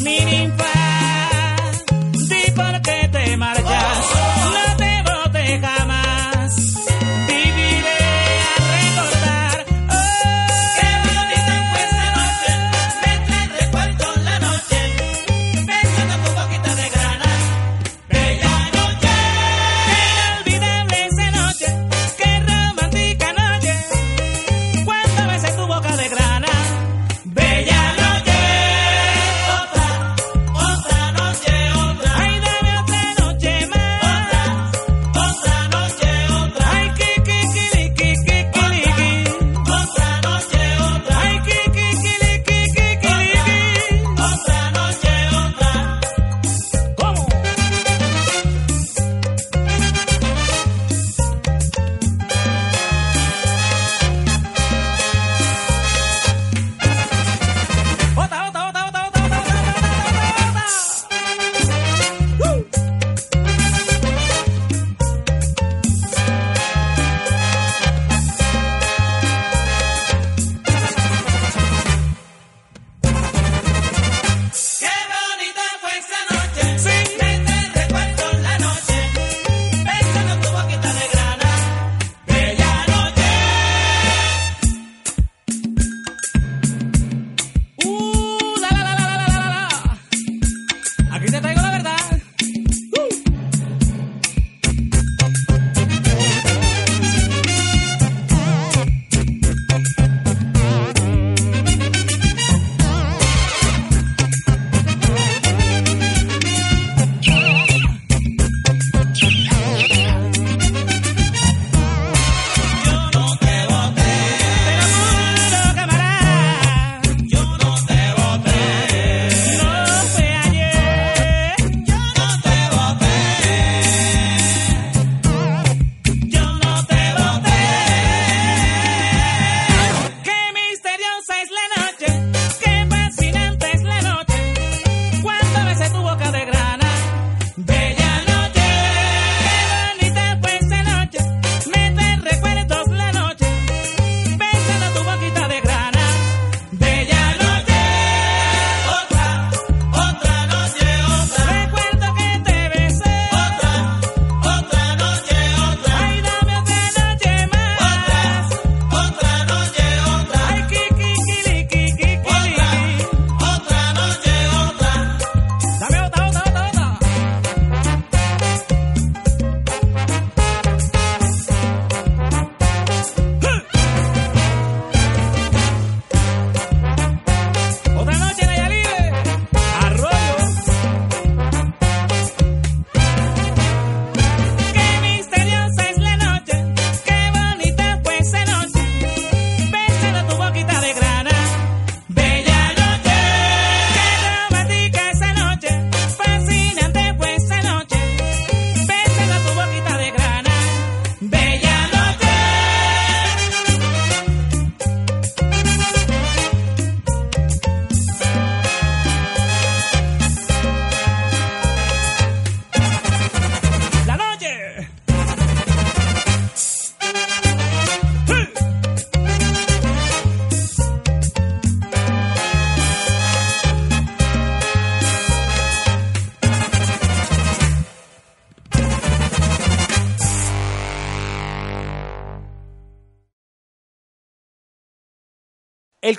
meeting. 0.07 0.76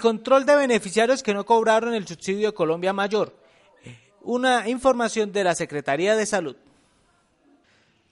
control 0.07 0.45
de 0.45 0.55
beneficiarios 0.55 1.21
que 1.21 1.33
no 1.33 1.45
cobraron 1.45 1.93
el 1.93 2.07
subsidio 2.07 2.47
de 2.47 2.53
Colombia 2.53 2.93
Mayor. 2.93 3.35
Eh, 3.83 3.93
una 4.21 4.69
información 4.69 5.33
de 5.33 5.43
la 5.43 5.53
Secretaría 5.53 6.15
de 6.15 6.25
Salud. 6.25 6.55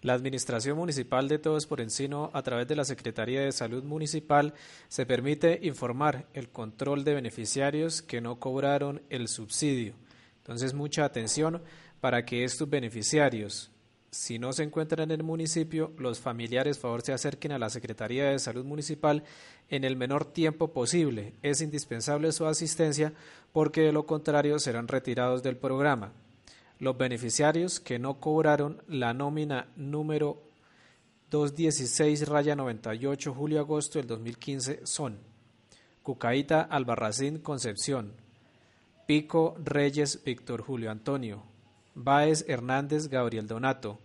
La 0.02 0.12
Administración 0.12 0.78
Municipal 0.78 1.30
de 1.30 1.40
Todos 1.40 1.66
por 1.66 1.80
Encino, 1.80 2.32
a 2.34 2.44
través 2.44 2.68
de 2.68 2.76
la 2.76 2.84
Secretaría 2.84 3.40
de 3.40 3.54
Salud 3.54 3.82
Municipal, 3.86 4.54
se 4.90 5.06
permite 5.06 5.58
informar 5.62 6.26
el 6.34 6.50
control 6.50 7.06
de 7.06 7.14
beneficiarios 7.14 8.02
que 8.02 8.20
no 8.20 8.42
cobraron 8.42 9.02
el 9.10 9.30
subsidio. 9.30 9.94
Entonces, 10.40 10.74
mucha 10.74 11.06
atención 11.06 11.64
para 12.02 12.26
que 12.26 12.44
estos 12.44 12.70
beneficiarios 12.70 13.72
si 14.16 14.40
no 14.40 14.54
se 14.54 14.64
encuentran 14.64 15.12
en 15.12 15.20
el 15.20 15.24
municipio, 15.24 15.92
los 15.98 16.22
familiares 16.22 16.80
favor 16.80 17.02
se 17.02 17.12
acerquen 17.12 17.52
a 17.52 17.60
la 17.60 17.70
Secretaría 17.70 18.30
de 18.30 18.40
Salud 18.40 18.64
Municipal 18.64 19.24
en 19.70 19.84
el 19.84 19.98
menor 19.98 20.24
tiempo 20.24 20.72
posible. 20.72 21.34
Es 21.44 21.60
indispensable 21.60 22.32
su 22.32 22.46
asistencia 22.46 23.12
porque 23.52 23.82
de 23.82 23.92
lo 23.92 24.06
contrario 24.06 24.58
serán 24.58 24.88
retirados 24.88 25.44
del 25.44 25.58
programa. 25.58 26.14
Los 26.80 26.98
beneficiarios 26.98 27.82
que 27.82 28.00
no 28.00 28.22
cobraron 28.22 28.82
la 28.88 29.14
nómina 29.14 29.68
número 29.76 30.42
216 31.30 32.26
raya 32.30 32.56
98 32.56 33.34
julio-agosto 33.34 34.00
del 34.00 34.08
2015 34.08 34.86
son 34.86 35.20
Cucaíta 36.04 36.62
Albarracín 36.62 37.40
Concepción, 37.40 38.14
Pico 39.08 39.58
Reyes 39.62 40.24
Víctor 40.24 40.62
Julio 40.62 40.90
Antonio, 40.90 41.44
Báez 41.96 42.46
Hernández 42.48 43.10
Gabriel 43.10 43.48
Donato, 43.48 44.00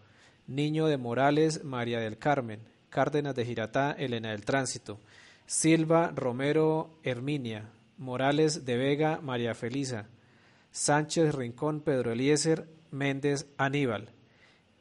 Niño 0.50 0.88
de 0.88 0.96
Morales 0.96 1.62
María 1.62 2.00
del 2.00 2.18
Carmen, 2.18 2.58
Cárdenas 2.88 3.36
de 3.36 3.44
Giratá 3.46 3.92
Elena 3.92 4.32
del 4.32 4.44
Tránsito, 4.44 4.98
Silva 5.46 6.12
Romero 6.12 6.90
Herminia, 7.04 7.70
Morales 7.98 8.64
de 8.64 8.76
Vega 8.76 9.20
María 9.22 9.54
Felisa, 9.54 10.08
Sánchez 10.72 11.36
Rincón 11.36 11.80
Pedro 11.80 12.10
Eliezer 12.10 12.66
Méndez 12.90 13.46
Aníbal. 13.58 14.08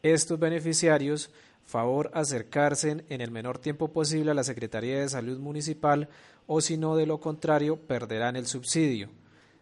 Estos 0.02 0.40
beneficiarios 0.40 1.30
favor 1.64 2.10
acercarse 2.16 3.06
en 3.08 3.22
el 3.22 3.30
menor 3.30 3.60
tiempo 3.60 3.90
posible 3.90 4.32
a 4.32 4.34
la 4.34 4.44
Secretaría 4.44 5.00
de 5.00 5.10
Salud 5.10 5.38
Municipal 5.38 6.10
o 6.48 6.62
si 6.62 6.78
no 6.78 6.96
de 6.96 7.06
lo 7.06 7.20
contrario 7.20 7.78
perderán 7.78 8.36
el 8.36 8.48
subsidio. 8.48 9.12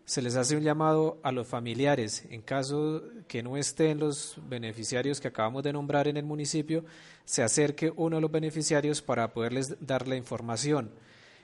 Se 0.07 0.21
les 0.21 0.37
hace 0.37 0.55
un 0.55 0.63
llamado 0.63 1.19
a 1.21 1.33
los 1.33 1.47
familiares 1.47 2.23
en 2.29 2.41
caso 2.41 3.03
que 3.27 3.43
no 3.43 3.57
estén 3.57 3.99
los 3.99 4.37
beneficiarios 4.47 5.19
que 5.19 5.27
acabamos 5.27 5.63
de 5.63 5.73
nombrar 5.73 6.07
en 6.07 6.15
el 6.15 6.23
municipio, 6.23 6.85
se 7.25 7.43
acerque 7.43 7.91
uno 7.93 8.15
de 8.15 8.21
los 8.21 8.31
beneficiarios 8.31 9.01
para 9.01 9.33
poderles 9.33 9.75
dar 9.85 10.07
la 10.07 10.15
información. 10.15 10.91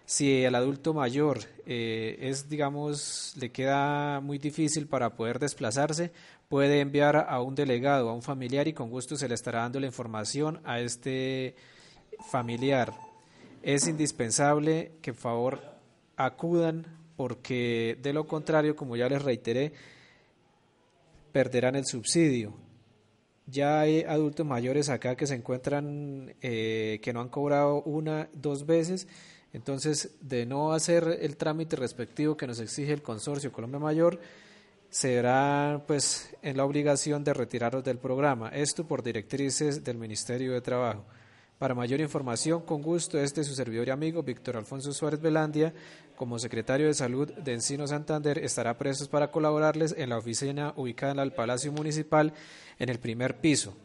Si 0.05 0.45
el 0.45 0.55
adulto 0.55 0.93
mayor 0.93 1.39
eh, 1.65 2.17
es, 2.21 2.47
digamos, 2.47 3.33
le 3.37 3.51
queda 3.51 4.21
muy 4.21 4.37
difícil 4.37 4.87
para 4.87 5.13
poder 5.17 5.39
desplazarse, 5.39 6.13
puede 6.47 6.79
enviar 6.79 7.17
a 7.17 7.41
un 7.41 7.55
delegado, 7.55 8.09
a 8.09 8.13
un 8.13 8.21
familiar 8.21 8.69
y 8.69 8.73
con 8.73 8.89
gusto 8.89 9.17
se 9.17 9.27
le 9.27 9.35
estará 9.35 9.59
dando 9.59 9.81
la 9.81 9.87
información 9.87 10.61
a 10.63 10.79
este 10.79 11.57
familiar. 12.31 12.93
Es 13.61 13.89
indispensable 13.89 14.93
que 15.01 15.11
por 15.11 15.21
favor 15.21 15.61
acudan 16.15 17.02
porque 17.15 17.97
de 18.01 18.13
lo 18.13 18.27
contrario, 18.27 18.75
como 18.75 18.95
ya 18.95 19.09
les 19.09 19.21
reiteré, 19.21 19.73
perderán 21.31 21.75
el 21.75 21.85
subsidio. 21.85 22.53
Ya 23.45 23.81
hay 23.81 24.03
adultos 24.03 24.45
mayores 24.45 24.89
acá 24.89 25.15
que 25.15 25.27
se 25.27 25.35
encuentran 25.35 26.33
eh, 26.41 26.99
que 27.01 27.11
no 27.11 27.21
han 27.21 27.29
cobrado 27.29 27.81
una, 27.83 28.29
dos 28.33 28.65
veces 28.65 29.07
entonces, 29.53 30.09
de 30.19 30.47
no 30.47 30.73
hacer 30.73 31.19
el 31.21 31.37
trámite 31.37 31.75
respectivo 31.75 32.35
que 32.35 32.47
nos 32.47 32.59
exige 32.59 32.91
el 32.91 33.03
consorcio 33.03 33.51
Colombia 33.51 33.79
Mayor, 33.79 34.19
será 34.89 35.83
pues 35.85 36.35
en 36.41 36.57
la 36.57 36.65
obligación 36.65 37.23
de 37.23 37.35
retirarlos 37.35 37.83
del 37.83 37.99
programa. 37.99 38.49
Esto 38.49 38.87
por 38.87 39.03
directrices 39.03 39.83
del 39.83 39.97
Ministerio 39.97 40.53
de 40.53 40.61
Trabajo. 40.61 41.05
Para 41.59 41.75
mayor 41.75 42.01
información, 42.01 42.63
con 42.63 42.81
gusto, 42.81 43.19
este 43.19 43.43
su 43.43 43.53
servidor 43.53 43.87
y 43.87 43.91
amigo 43.91 44.23
Víctor 44.23 44.57
Alfonso 44.57 44.91
Suárez 44.91 45.21
Velandia, 45.21 45.71
como 46.23 46.39
secretario 46.39 46.87
de 46.87 46.93
Salud 46.93 47.29
de 47.33 47.53
Encino 47.53 47.85
Santander, 47.85 48.37
estará 48.37 48.77
presto 48.77 49.09
para 49.09 49.29
colaborarles 49.29 49.93
en 49.97 50.07
la 50.07 50.17
oficina 50.17 50.71
ubicada 50.77 51.11
en 51.11 51.19
el 51.19 51.33
Palacio 51.33 51.73
Municipal 51.73 52.33
en 52.79 52.87
el 52.87 52.97
primer 52.97 53.41
piso. 53.41 53.75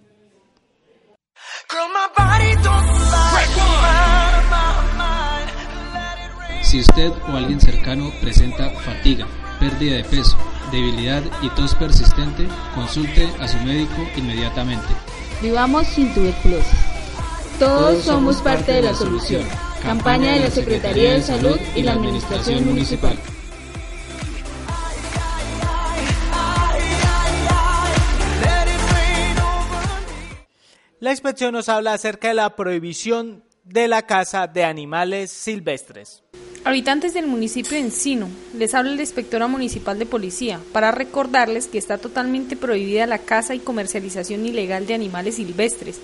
Si 6.62 6.78
usted 6.78 7.10
o 7.10 7.36
alguien 7.36 7.60
cercano 7.60 8.12
presenta 8.20 8.70
fatiga, 8.70 9.26
pérdida 9.58 9.96
de 9.96 10.04
peso, 10.04 10.38
debilidad 10.70 11.24
y 11.42 11.48
tos 11.56 11.74
persistente, 11.74 12.46
consulte 12.76 13.28
a 13.40 13.48
su 13.48 13.58
médico 13.64 13.96
inmediatamente. 14.16 14.86
Vivamos 15.42 15.88
sin 15.88 16.14
tuberculosis. 16.14 16.87
Todos 17.58 18.04
somos 18.04 18.40
parte 18.40 18.70
de 18.70 18.82
la 18.82 18.94
solución. 18.94 19.42
Campaña 19.82 20.34
de 20.34 20.40
la 20.40 20.50
Secretaría 20.50 21.14
de 21.14 21.22
Salud 21.22 21.58
y 21.74 21.82
la 21.82 21.94
Administración 21.94 22.64
Municipal. 22.64 23.18
La 31.00 31.10
inspección 31.10 31.52
nos 31.52 31.68
habla 31.68 31.94
acerca 31.94 32.28
de 32.28 32.34
la 32.34 32.54
prohibición 32.54 33.42
de 33.64 33.88
la 33.88 34.02
caza 34.02 34.46
de 34.46 34.62
animales 34.62 35.32
silvestres. 35.32 36.22
Habitantes 36.64 37.14
del 37.14 37.26
municipio 37.26 37.72
de 37.72 37.84
Encino, 37.84 38.28
les 38.54 38.74
habla 38.74 38.94
la 38.94 39.00
inspectora 39.00 39.46
municipal 39.46 39.98
de 39.98 40.06
policía 40.06 40.60
para 40.72 40.90
recordarles 40.90 41.66
que 41.66 41.78
está 41.78 41.98
totalmente 41.98 42.56
prohibida 42.56 43.06
la 43.06 43.18
caza 43.18 43.54
y 43.54 43.60
comercialización 43.60 44.44
ilegal 44.44 44.86
de 44.86 44.94
animales 44.94 45.36
silvestres 45.36 46.00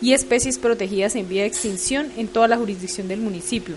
y 0.00 0.12
especies 0.12 0.58
protegidas 0.58 1.14
en 1.14 1.28
vía 1.28 1.42
de 1.42 1.48
extinción 1.48 2.10
en 2.16 2.28
toda 2.28 2.48
la 2.48 2.56
jurisdicción 2.56 3.08
del 3.08 3.20
municipio. 3.20 3.76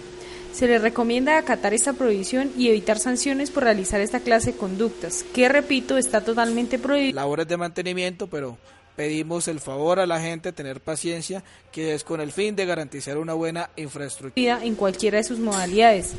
Se 0.54 0.68
les 0.68 0.82
recomienda 0.82 1.38
acatar 1.38 1.74
esta 1.74 1.94
prohibición 1.94 2.52
y 2.58 2.70
evitar 2.70 3.00
sanciones 3.00 3.52
por 3.52 3.64
realizar 3.64 4.02
esta 4.02 4.20
clase 4.20 4.54
de 4.54 4.58
conductas, 4.58 5.26
que 5.34 5.50
repito, 5.50 5.98
está 5.98 6.22
totalmente 6.22 6.80
prohibida. 6.80 7.16
Labores 7.16 7.48
de 7.48 7.58
mantenimiento, 7.58 8.28
pero 8.28 8.58
pedimos 8.96 9.48
el 9.48 9.60
favor 9.60 10.00
a 10.00 10.06
la 10.06 10.20
gente 10.20 10.52
tener 10.52 10.82
paciencia, 10.82 11.44
que 11.72 11.94
es 11.94 12.04
con 12.04 12.22
el 12.22 12.32
fin 12.32 12.56
de 12.56 12.66
garantizar 12.66 13.18
una 13.18 13.34
buena 13.34 13.70
infraestructura. 13.76 14.64
En 14.64 14.76
cualquiera 14.76 15.18
de 15.18 15.24
sus 15.24 15.40
modalidades, 15.40 16.12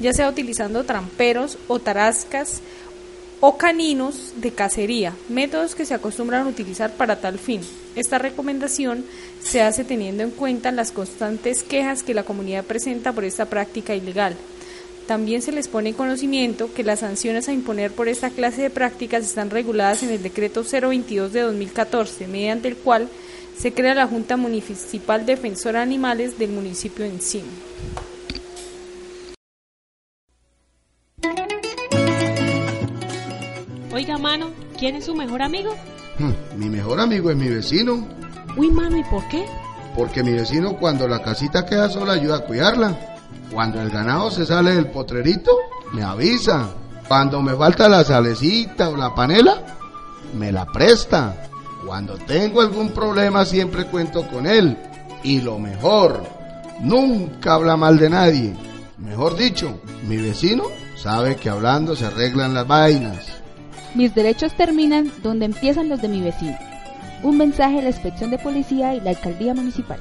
ya 0.00 0.12
sea 0.12 0.28
utilizando 0.28 0.84
tramperos 0.84 1.58
o 1.68 1.78
tarascas 1.78 2.60
o 3.40 3.56
caninos 3.56 4.34
de 4.36 4.52
cacería, 4.52 5.14
métodos 5.28 5.74
que 5.74 5.86
se 5.86 5.94
acostumbran 5.94 6.46
a 6.46 6.50
utilizar 6.50 6.92
para 6.92 7.20
tal 7.20 7.38
fin. 7.38 7.60
Esta 7.94 8.18
recomendación 8.18 9.04
se 9.40 9.62
hace 9.62 9.84
teniendo 9.84 10.22
en 10.22 10.30
cuenta 10.30 10.72
las 10.72 10.90
constantes 10.92 11.62
quejas 11.62 12.02
que 12.02 12.14
la 12.14 12.24
comunidad 12.24 12.64
presenta 12.64 13.12
por 13.12 13.24
esta 13.24 13.46
práctica 13.46 13.94
ilegal. 13.94 14.36
También 15.08 15.40
se 15.40 15.52
les 15.52 15.68
pone 15.68 15.88
en 15.88 15.94
conocimiento 15.94 16.70
que 16.74 16.84
las 16.84 16.98
sanciones 16.98 17.48
a 17.48 17.54
imponer 17.54 17.90
por 17.90 18.08
esta 18.08 18.28
clase 18.28 18.60
de 18.60 18.68
prácticas 18.68 19.24
están 19.24 19.48
reguladas 19.48 20.02
en 20.02 20.10
el 20.10 20.22
decreto 20.22 20.62
022 20.70 21.32
de 21.32 21.40
2014, 21.40 22.28
mediante 22.28 22.68
el 22.68 22.76
cual 22.76 23.08
se 23.56 23.72
crea 23.72 23.94
la 23.94 24.06
Junta 24.06 24.36
Municipal 24.36 25.24
Defensora 25.24 25.78
de 25.78 25.84
Animales 25.84 26.38
del 26.38 26.50
municipio 26.50 27.06
de 27.06 27.12
Encino. 27.12 27.46
Oiga, 33.90 34.18
mano, 34.18 34.50
¿quién 34.78 34.96
es 34.96 35.06
su 35.06 35.14
mejor 35.14 35.40
amigo? 35.40 35.74
Hmm, 36.18 36.58
mi 36.58 36.68
mejor 36.68 37.00
amigo 37.00 37.30
es 37.30 37.36
mi 37.38 37.48
vecino. 37.48 38.06
Uy, 38.58 38.70
mano, 38.70 38.98
¿y 38.98 39.04
por 39.04 39.26
qué? 39.28 39.46
Porque 39.96 40.22
mi 40.22 40.32
vecino 40.32 40.76
cuando 40.76 41.08
la 41.08 41.22
casita 41.22 41.64
queda 41.64 41.88
sola 41.88 42.12
ayuda 42.12 42.36
a 42.36 42.40
cuidarla. 42.40 43.07
Cuando 43.52 43.80
el 43.80 43.90
ganado 43.90 44.30
se 44.30 44.44
sale 44.44 44.74
del 44.74 44.88
potrerito, 44.88 45.52
me 45.92 46.02
avisa. 46.02 46.68
Cuando 47.06 47.40
me 47.40 47.54
falta 47.54 47.88
la 47.88 48.04
salecita 48.04 48.90
o 48.90 48.96
la 48.96 49.14
panela, 49.14 49.62
me 50.34 50.52
la 50.52 50.66
presta. 50.66 51.48
Cuando 51.86 52.16
tengo 52.18 52.60
algún 52.60 52.90
problema 52.90 53.46
siempre 53.46 53.86
cuento 53.86 54.26
con 54.28 54.46
él. 54.46 54.76
Y 55.22 55.40
lo 55.40 55.58
mejor, 55.58 56.22
nunca 56.80 57.54
habla 57.54 57.76
mal 57.76 57.98
de 57.98 58.10
nadie. 58.10 58.56
Mejor 58.98 59.36
dicho, 59.36 59.80
mi 60.06 60.18
vecino 60.18 60.64
sabe 60.96 61.36
que 61.36 61.48
hablando 61.48 61.96
se 61.96 62.04
arreglan 62.04 62.52
las 62.52 62.66
vainas. 62.66 63.26
Mis 63.94 64.14
derechos 64.14 64.52
terminan 64.54 65.10
donde 65.22 65.46
empiezan 65.46 65.88
los 65.88 66.02
de 66.02 66.08
mi 66.08 66.20
vecino. 66.20 66.58
Un 67.22 67.38
mensaje 67.38 67.76
de 67.76 67.82
la 67.82 67.88
inspección 67.88 68.30
de 68.30 68.38
policía 68.38 68.94
y 68.94 69.00
la 69.00 69.10
alcaldía 69.10 69.54
municipal 69.54 69.98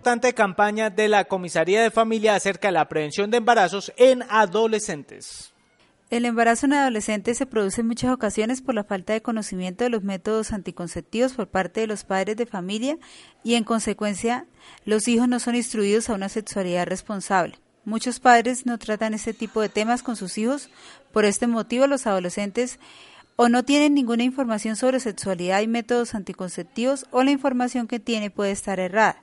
importante 0.00 0.32
campaña 0.32 0.88
de 0.88 1.08
la 1.08 1.24
Comisaría 1.26 1.82
de 1.82 1.90
Familia 1.90 2.34
acerca 2.34 2.68
de 2.68 2.72
la 2.72 2.88
prevención 2.88 3.30
de 3.30 3.36
embarazos 3.36 3.92
en 3.98 4.24
adolescentes. 4.30 5.52
El 6.08 6.24
embarazo 6.24 6.64
en 6.64 6.72
adolescentes 6.72 7.36
se 7.36 7.44
produce 7.44 7.82
en 7.82 7.88
muchas 7.88 8.10
ocasiones 8.10 8.62
por 8.62 8.74
la 8.74 8.82
falta 8.82 9.12
de 9.12 9.20
conocimiento 9.20 9.84
de 9.84 9.90
los 9.90 10.02
métodos 10.02 10.54
anticonceptivos 10.54 11.34
por 11.34 11.48
parte 11.48 11.82
de 11.82 11.86
los 11.86 12.04
padres 12.04 12.38
de 12.38 12.46
familia 12.46 12.96
y 13.44 13.56
en 13.56 13.64
consecuencia 13.64 14.46
los 14.86 15.06
hijos 15.06 15.28
no 15.28 15.38
son 15.38 15.54
instruidos 15.54 16.08
a 16.08 16.14
una 16.14 16.30
sexualidad 16.30 16.86
responsable. 16.86 17.58
Muchos 17.84 18.20
padres 18.20 18.64
no 18.64 18.78
tratan 18.78 19.12
este 19.12 19.34
tipo 19.34 19.60
de 19.60 19.68
temas 19.68 20.02
con 20.02 20.16
sus 20.16 20.38
hijos, 20.38 20.70
por 21.12 21.26
este 21.26 21.46
motivo 21.46 21.86
los 21.86 22.06
adolescentes 22.06 22.78
o 23.36 23.50
no 23.50 23.64
tienen 23.64 23.92
ninguna 23.92 24.22
información 24.22 24.76
sobre 24.76 24.98
sexualidad 24.98 25.60
y 25.60 25.66
métodos 25.66 26.14
anticonceptivos 26.14 27.04
o 27.10 27.22
la 27.22 27.32
información 27.32 27.86
que 27.86 28.00
tiene 28.00 28.30
puede 28.30 28.52
estar 28.52 28.80
errada 28.80 29.22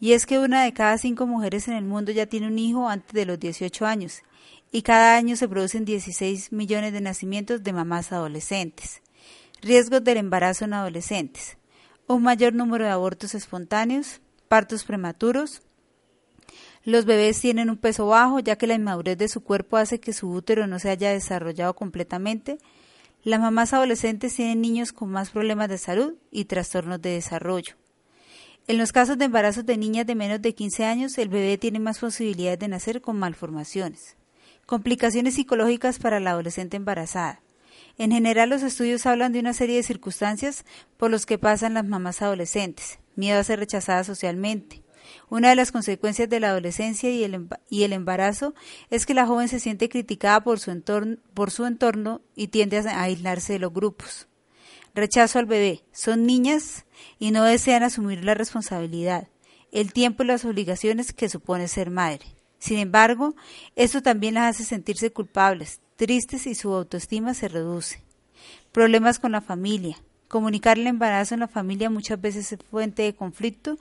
y 0.00 0.12
es 0.12 0.26
que 0.26 0.38
una 0.38 0.62
de 0.62 0.72
cada 0.72 0.96
cinco 0.98 1.26
mujeres 1.26 1.68
en 1.68 1.74
el 1.74 1.84
mundo 1.84 2.12
ya 2.12 2.26
tiene 2.26 2.46
un 2.46 2.58
hijo 2.58 2.88
antes 2.88 3.12
de 3.12 3.26
los 3.26 3.38
18 3.38 3.84
años, 3.86 4.22
y 4.70 4.82
cada 4.82 5.16
año 5.16 5.34
se 5.36 5.48
producen 5.48 5.84
16 5.84 6.52
millones 6.52 6.92
de 6.92 7.00
nacimientos 7.00 7.62
de 7.62 7.72
mamás 7.72 8.12
adolescentes. 8.12 9.02
Riesgos 9.60 10.04
del 10.04 10.18
embarazo 10.18 10.66
en 10.66 10.74
adolescentes. 10.74 11.56
Un 12.06 12.22
mayor 12.22 12.54
número 12.54 12.84
de 12.84 12.90
abortos 12.90 13.34
espontáneos, 13.34 14.20
partos 14.46 14.84
prematuros. 14.84 15.62
Los 16.84 17.04
bebés 17.04 17.40
tienen 17.40 17.70
un 17.70 17.76
peso 17.76 18.06
bajo 18.06 18.38
ya 18.40 18.56
que 18.56 18.66
la 18.66 18.74
inmadurez 18.74 19.18
de 19.18 19.28
su 19.28 19.42
cuerpo 19.42 19.76
hace 19.76 20.00
que 20.00 20.12
su 20.12 20.30
útero 20.30 20.66
no 20.66 20.78
se 20.78 20.90
haya 20.90 21.10
desarrollado 21.10 21.74
completamente. 21.74 22.58
Las 23.24 23.40
mamás 23.40 23.72
adolescentes 23.72 24.34
tienen 24.34 24.60
niños 24.60 24.92
con 24.92 25.10
más 25.10 25.30
problemas 25.30 25.68
de 25.68 25.78
salud 25.78 26.14
y 26.30 26.44
trastornos 26.44 27.02
de 27.02 27.10
desarrollo. 27.10 27.74
En 28.68 28.76
los 28.76 28.92
casos 28.92 29.16
de 29.16 29.24
embarazos 29.24 29.64
de 29.64 29.78
niñas 29.78 30.06
de 30.06 30.14
menos 30.14 30.42
de 30.42 30.54
15 30.54 30.84
años, 30.84 31.16
el 31.16 31.30
bebé 31.30 31.56
tiene 31.56 31.78
más 31.78 32.00
posibilidades 32.00 32.58
de 32.58 32.68
nacer 32.68 33.00
con 33.00 33.18
malformaciones. 33.18 34.18
Complicaciones 34.66 35.36
psicológicas 35.36 35.98
para 35.98 36.20
la 36.20 36.32
adolescente 36.32 36.76
embarazada. 36.76 37.40
En 37.96 38.12
general, 38.12 38.50
los 38.50 38.62
estudios 38.62 39.06
hablan 39.06 39.32
de 39.32 39.40
una 39.40 39.54
serie 39.54 39.76
de 39.76 39.82
circunstancias 39.82 40.66
por 40.98 41.10
los 41.10 41.24
que 41.24 41.38
pasan 41.38 41.72
las 41.72 41.86
mamás 41.86 42.20
adolescentes. 42.20 42.98
Miedo 43.16 43.40
a 43.40 43.44
ser 43.44 43.58
rechazadas 43.58 44.06
socialmente. 44.06 44.82
Una 45.30 45.48
de 45.48 45.56
las 45.56 45.72
consecuencias 45.72 46.28
de 46.28 46.38
la 46.38 46.50
adolescencia 46.50 47.08
y 47.08 47.24
el, 47.24 47.92
embarazo 47.94 48.54
es 48.90 49.06
que 49.06 49.14
la 49.14 49.26
joven 49.26 49.48
se 49.48 49.60
siente 49.60 49.88
criticada 49.88 50.44
por 50.44 50.60
su 50.60 50.70
entorno 51.64 52.20
y 52.36 52.48
tiende 52.48 52.76
a 52.76 53.00
aislarse 53.00 53.54
de 53.54 53.60
los 53.60 53.72
grupos. 53.72 54.27
Rechazo 54.98 55.38
al 55.38 55.46
bebé. 55.46 55.84
Son 55.92 56.26
niñas 56.26 56.84
y 57.20 57.30
no 57.30 57.44
desean 57.44 57.84
asumir 57.84 58.24
la 58.24 58.34
responsabilidad, 58.34 59.28
el 59.70 59.92
tiempo 59.92 60.24
y 60.24 60.26
las 60.26 60.44
obligaciones 60.44 61.12
que 61.12 61.28
supone 61.28 61.68
ser 61.68 61.88
madre. 61.88 62.26
Sin 62.58 62.78
embargo, 62.78 63.36
esto 63.76 64.02
también 64.02 64.34
las 64.34 64.56
hace 64.56 64.64
sentirse 64.64 65.12
culpables, 65.12 65.80
tristes 65.94 66.48
y 66.48 66.56
su 66.56 66.74
autoestima 66.74 67.32
se 67.34 67.46
reduce. 67.46 68.02
Problemas 68.72 69.20
con 69.20 69.30
la 69.30 69.40
familia. 69.40 69.96
Comunicar 70.26 70.80
el 70.80 70.88
embarazo 70.88 71.34
en 71.34 71.40
la 71.40 71.48
familia 71.48 71.90
muchas 71.90 72.20
veces 72.20 72.50
es 72.50 72.58
fuente 72.68 73.04
de 73.04 73.14
conflicto 73.14 73.78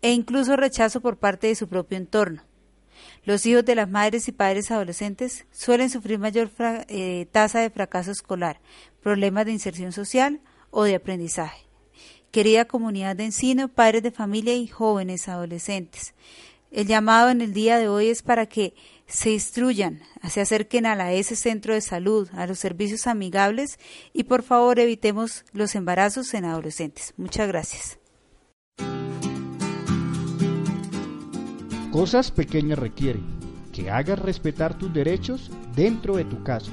e 0.00 0.12
incluso 0.12 0.54
rechazo 0.54 1.00
por 1.00 1.16
parte 1.16 1.48
de 1.48 1.56
su 1.56 1.66
propio 1.66 1.98
entorno. 1.98 2.44
Los 3.24 3.46
hijos 3.46 3.64
de 3.64 3.74
las 3.74 3.90
madres 3.90 4.28
y 4.28 4.32
padres 4.32 4.70
adolescentes 4.70 5.44
suelen 5.50 5.90
sufrir 5.90 6.20
mayor 6.20 6.52
eh, 6.86 7.26
tasa 7.32 7.58
de 7.58 7.70
fracaso 7.70 8.12
escolar, 8.12 8.60
problemas 9.02 9.44
de 9.46 9.50
inserción 9.50 9.90
social 9.90 10.40
o 10.72 10.82
de 10.82 10.96
aprendizaje. 10.96 11.62
Querida 12.32 12.64
comunidad 12.64 13.14
de 13.14 13.26
encino, 13.26 13.68
padres 13.68 14.02
de 14.02 14.10
familia 14.10 14.56
y 14.56 14.66
jóvenes 14.66 15.28
adolescentes, 15.28 16.14
el 16.72 16.86
llamado 16.86 17.28
en 17.28 17.42
el 17.42 17.52
día 17.52 17.78
de 17.78 17.88
hoy 17.88 18.08
es 18.08 18.22
para 18.22 18.46
que 18.46 18.74
se 19.06 19.30
instruyan, 19.30 20.00
se 20.28 20.40
acerquen 20.40 20.86
a 20.86 20.96
la 20.96 21.12
S 21.12 21.36
Centro 21.36 21.74
de 21.74 21.82
Salud, 21.82 22.28
a 22.32 22.46
los 22.46 22.58
servicios 22.58 23.06
amigables 23.06 23.78
y 24.14 24.24
por 24.24 24.42
favor 24.42 24.80
evitemos 24.80 25.44
los 25.52 25.74
embarazos 25.74 26.32
en 26.32 26.46
adolescentes. 26.46 27.12
Muchas 27.18 27.46
gracias. 27.46 27.98
Cosas 31.90 32.30
pequeñas 32.30 32.78
requieren 32.78 33.22
que 33.74 33.90
hagas 33.90 34.18
respetar 34.18 34.78
tus 34.78 34.94
derechos 34.94 35.50
dentro 35.76 36.16
de 36.16 36.24
tu 36.24 36.42
casa, 36.42 36.72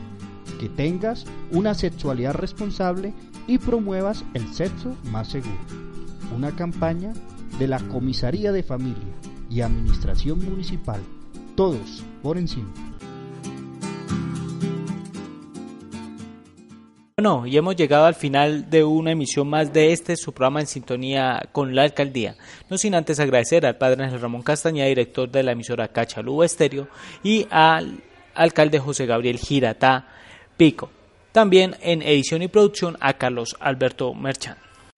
que 0.61 0.69
tengas 0.69 1.25
una 1.51 1.73
sexualidad 1.73 2.35
responsable 2.35 3.13
y 3.49 3.57
promuevas 3.57 4.23
el 4.35 4.53
sexo 4.53 4.95
más 5.05 5.29
seguro. 5.29 5.57
Una 6.35 6.55
campaña 6.55 7.13
de 7.57 7.67
la 7.67 7.79
Comisaría 7.79 8.51
de 8.51 8.61
Familia 8.61 9.15
y 9.49 9.61
Administración 9.61 10.37
Municipal, 10.45 11.01
todos 11.55 12.03
por 12.21 12.37
encima. 12.37 12.71
Bueno, 17.17 17.47
y 17.47 17.57
hemos 17.57 17.75
llegado 17.75 18.05
al 18.05 18.13
final 18.13 18.69
de 18.69 18.83
una 18.83 19.13
emisión 19.13 19.49
más 19.49 19.73
de 19.73 19.93
este, 19.93 20.15
su 20.15 20.31
programa 20.31 20.61
en 20.61 20.67
sintonía 20.67 21.49
con 21.51 21.73
la 21.73 21.81
alcaldía. 21.81 22.35
No 22.69 22.77
sin 22.77 22.93
antes 22.93 23.19
agradecer 23.19 23.65
al 23.65 23.77
padre 23.77 24.03
Ángel 24.03 24.21
Ramón 24.21 24.43
Castañeda, 24.43 24.85
director 24.85 25.27
de 25.27 25.41
la 25.41 25.53
emisora 25.53 25.87
Cachalú 25.87 26.43
Estéreo, 26.43 26.87
y 27.23 27.47
al 27.49 28.03
alcalde 28.35 28.77
José 28.77 29.07
Gabriel 29.07 29.39
Giratá 29.39 30.07
Pico. 30.55 30.91
También 31.31 31.75
en 31.81 32.01
edición 32.01 32.41
y 32.41 32.47
producción 32.47 32.97
a 32.99 33.13
Carlos 33.13 33.55
Alberto 33.59 34.13
Merchant. 34.13 34.68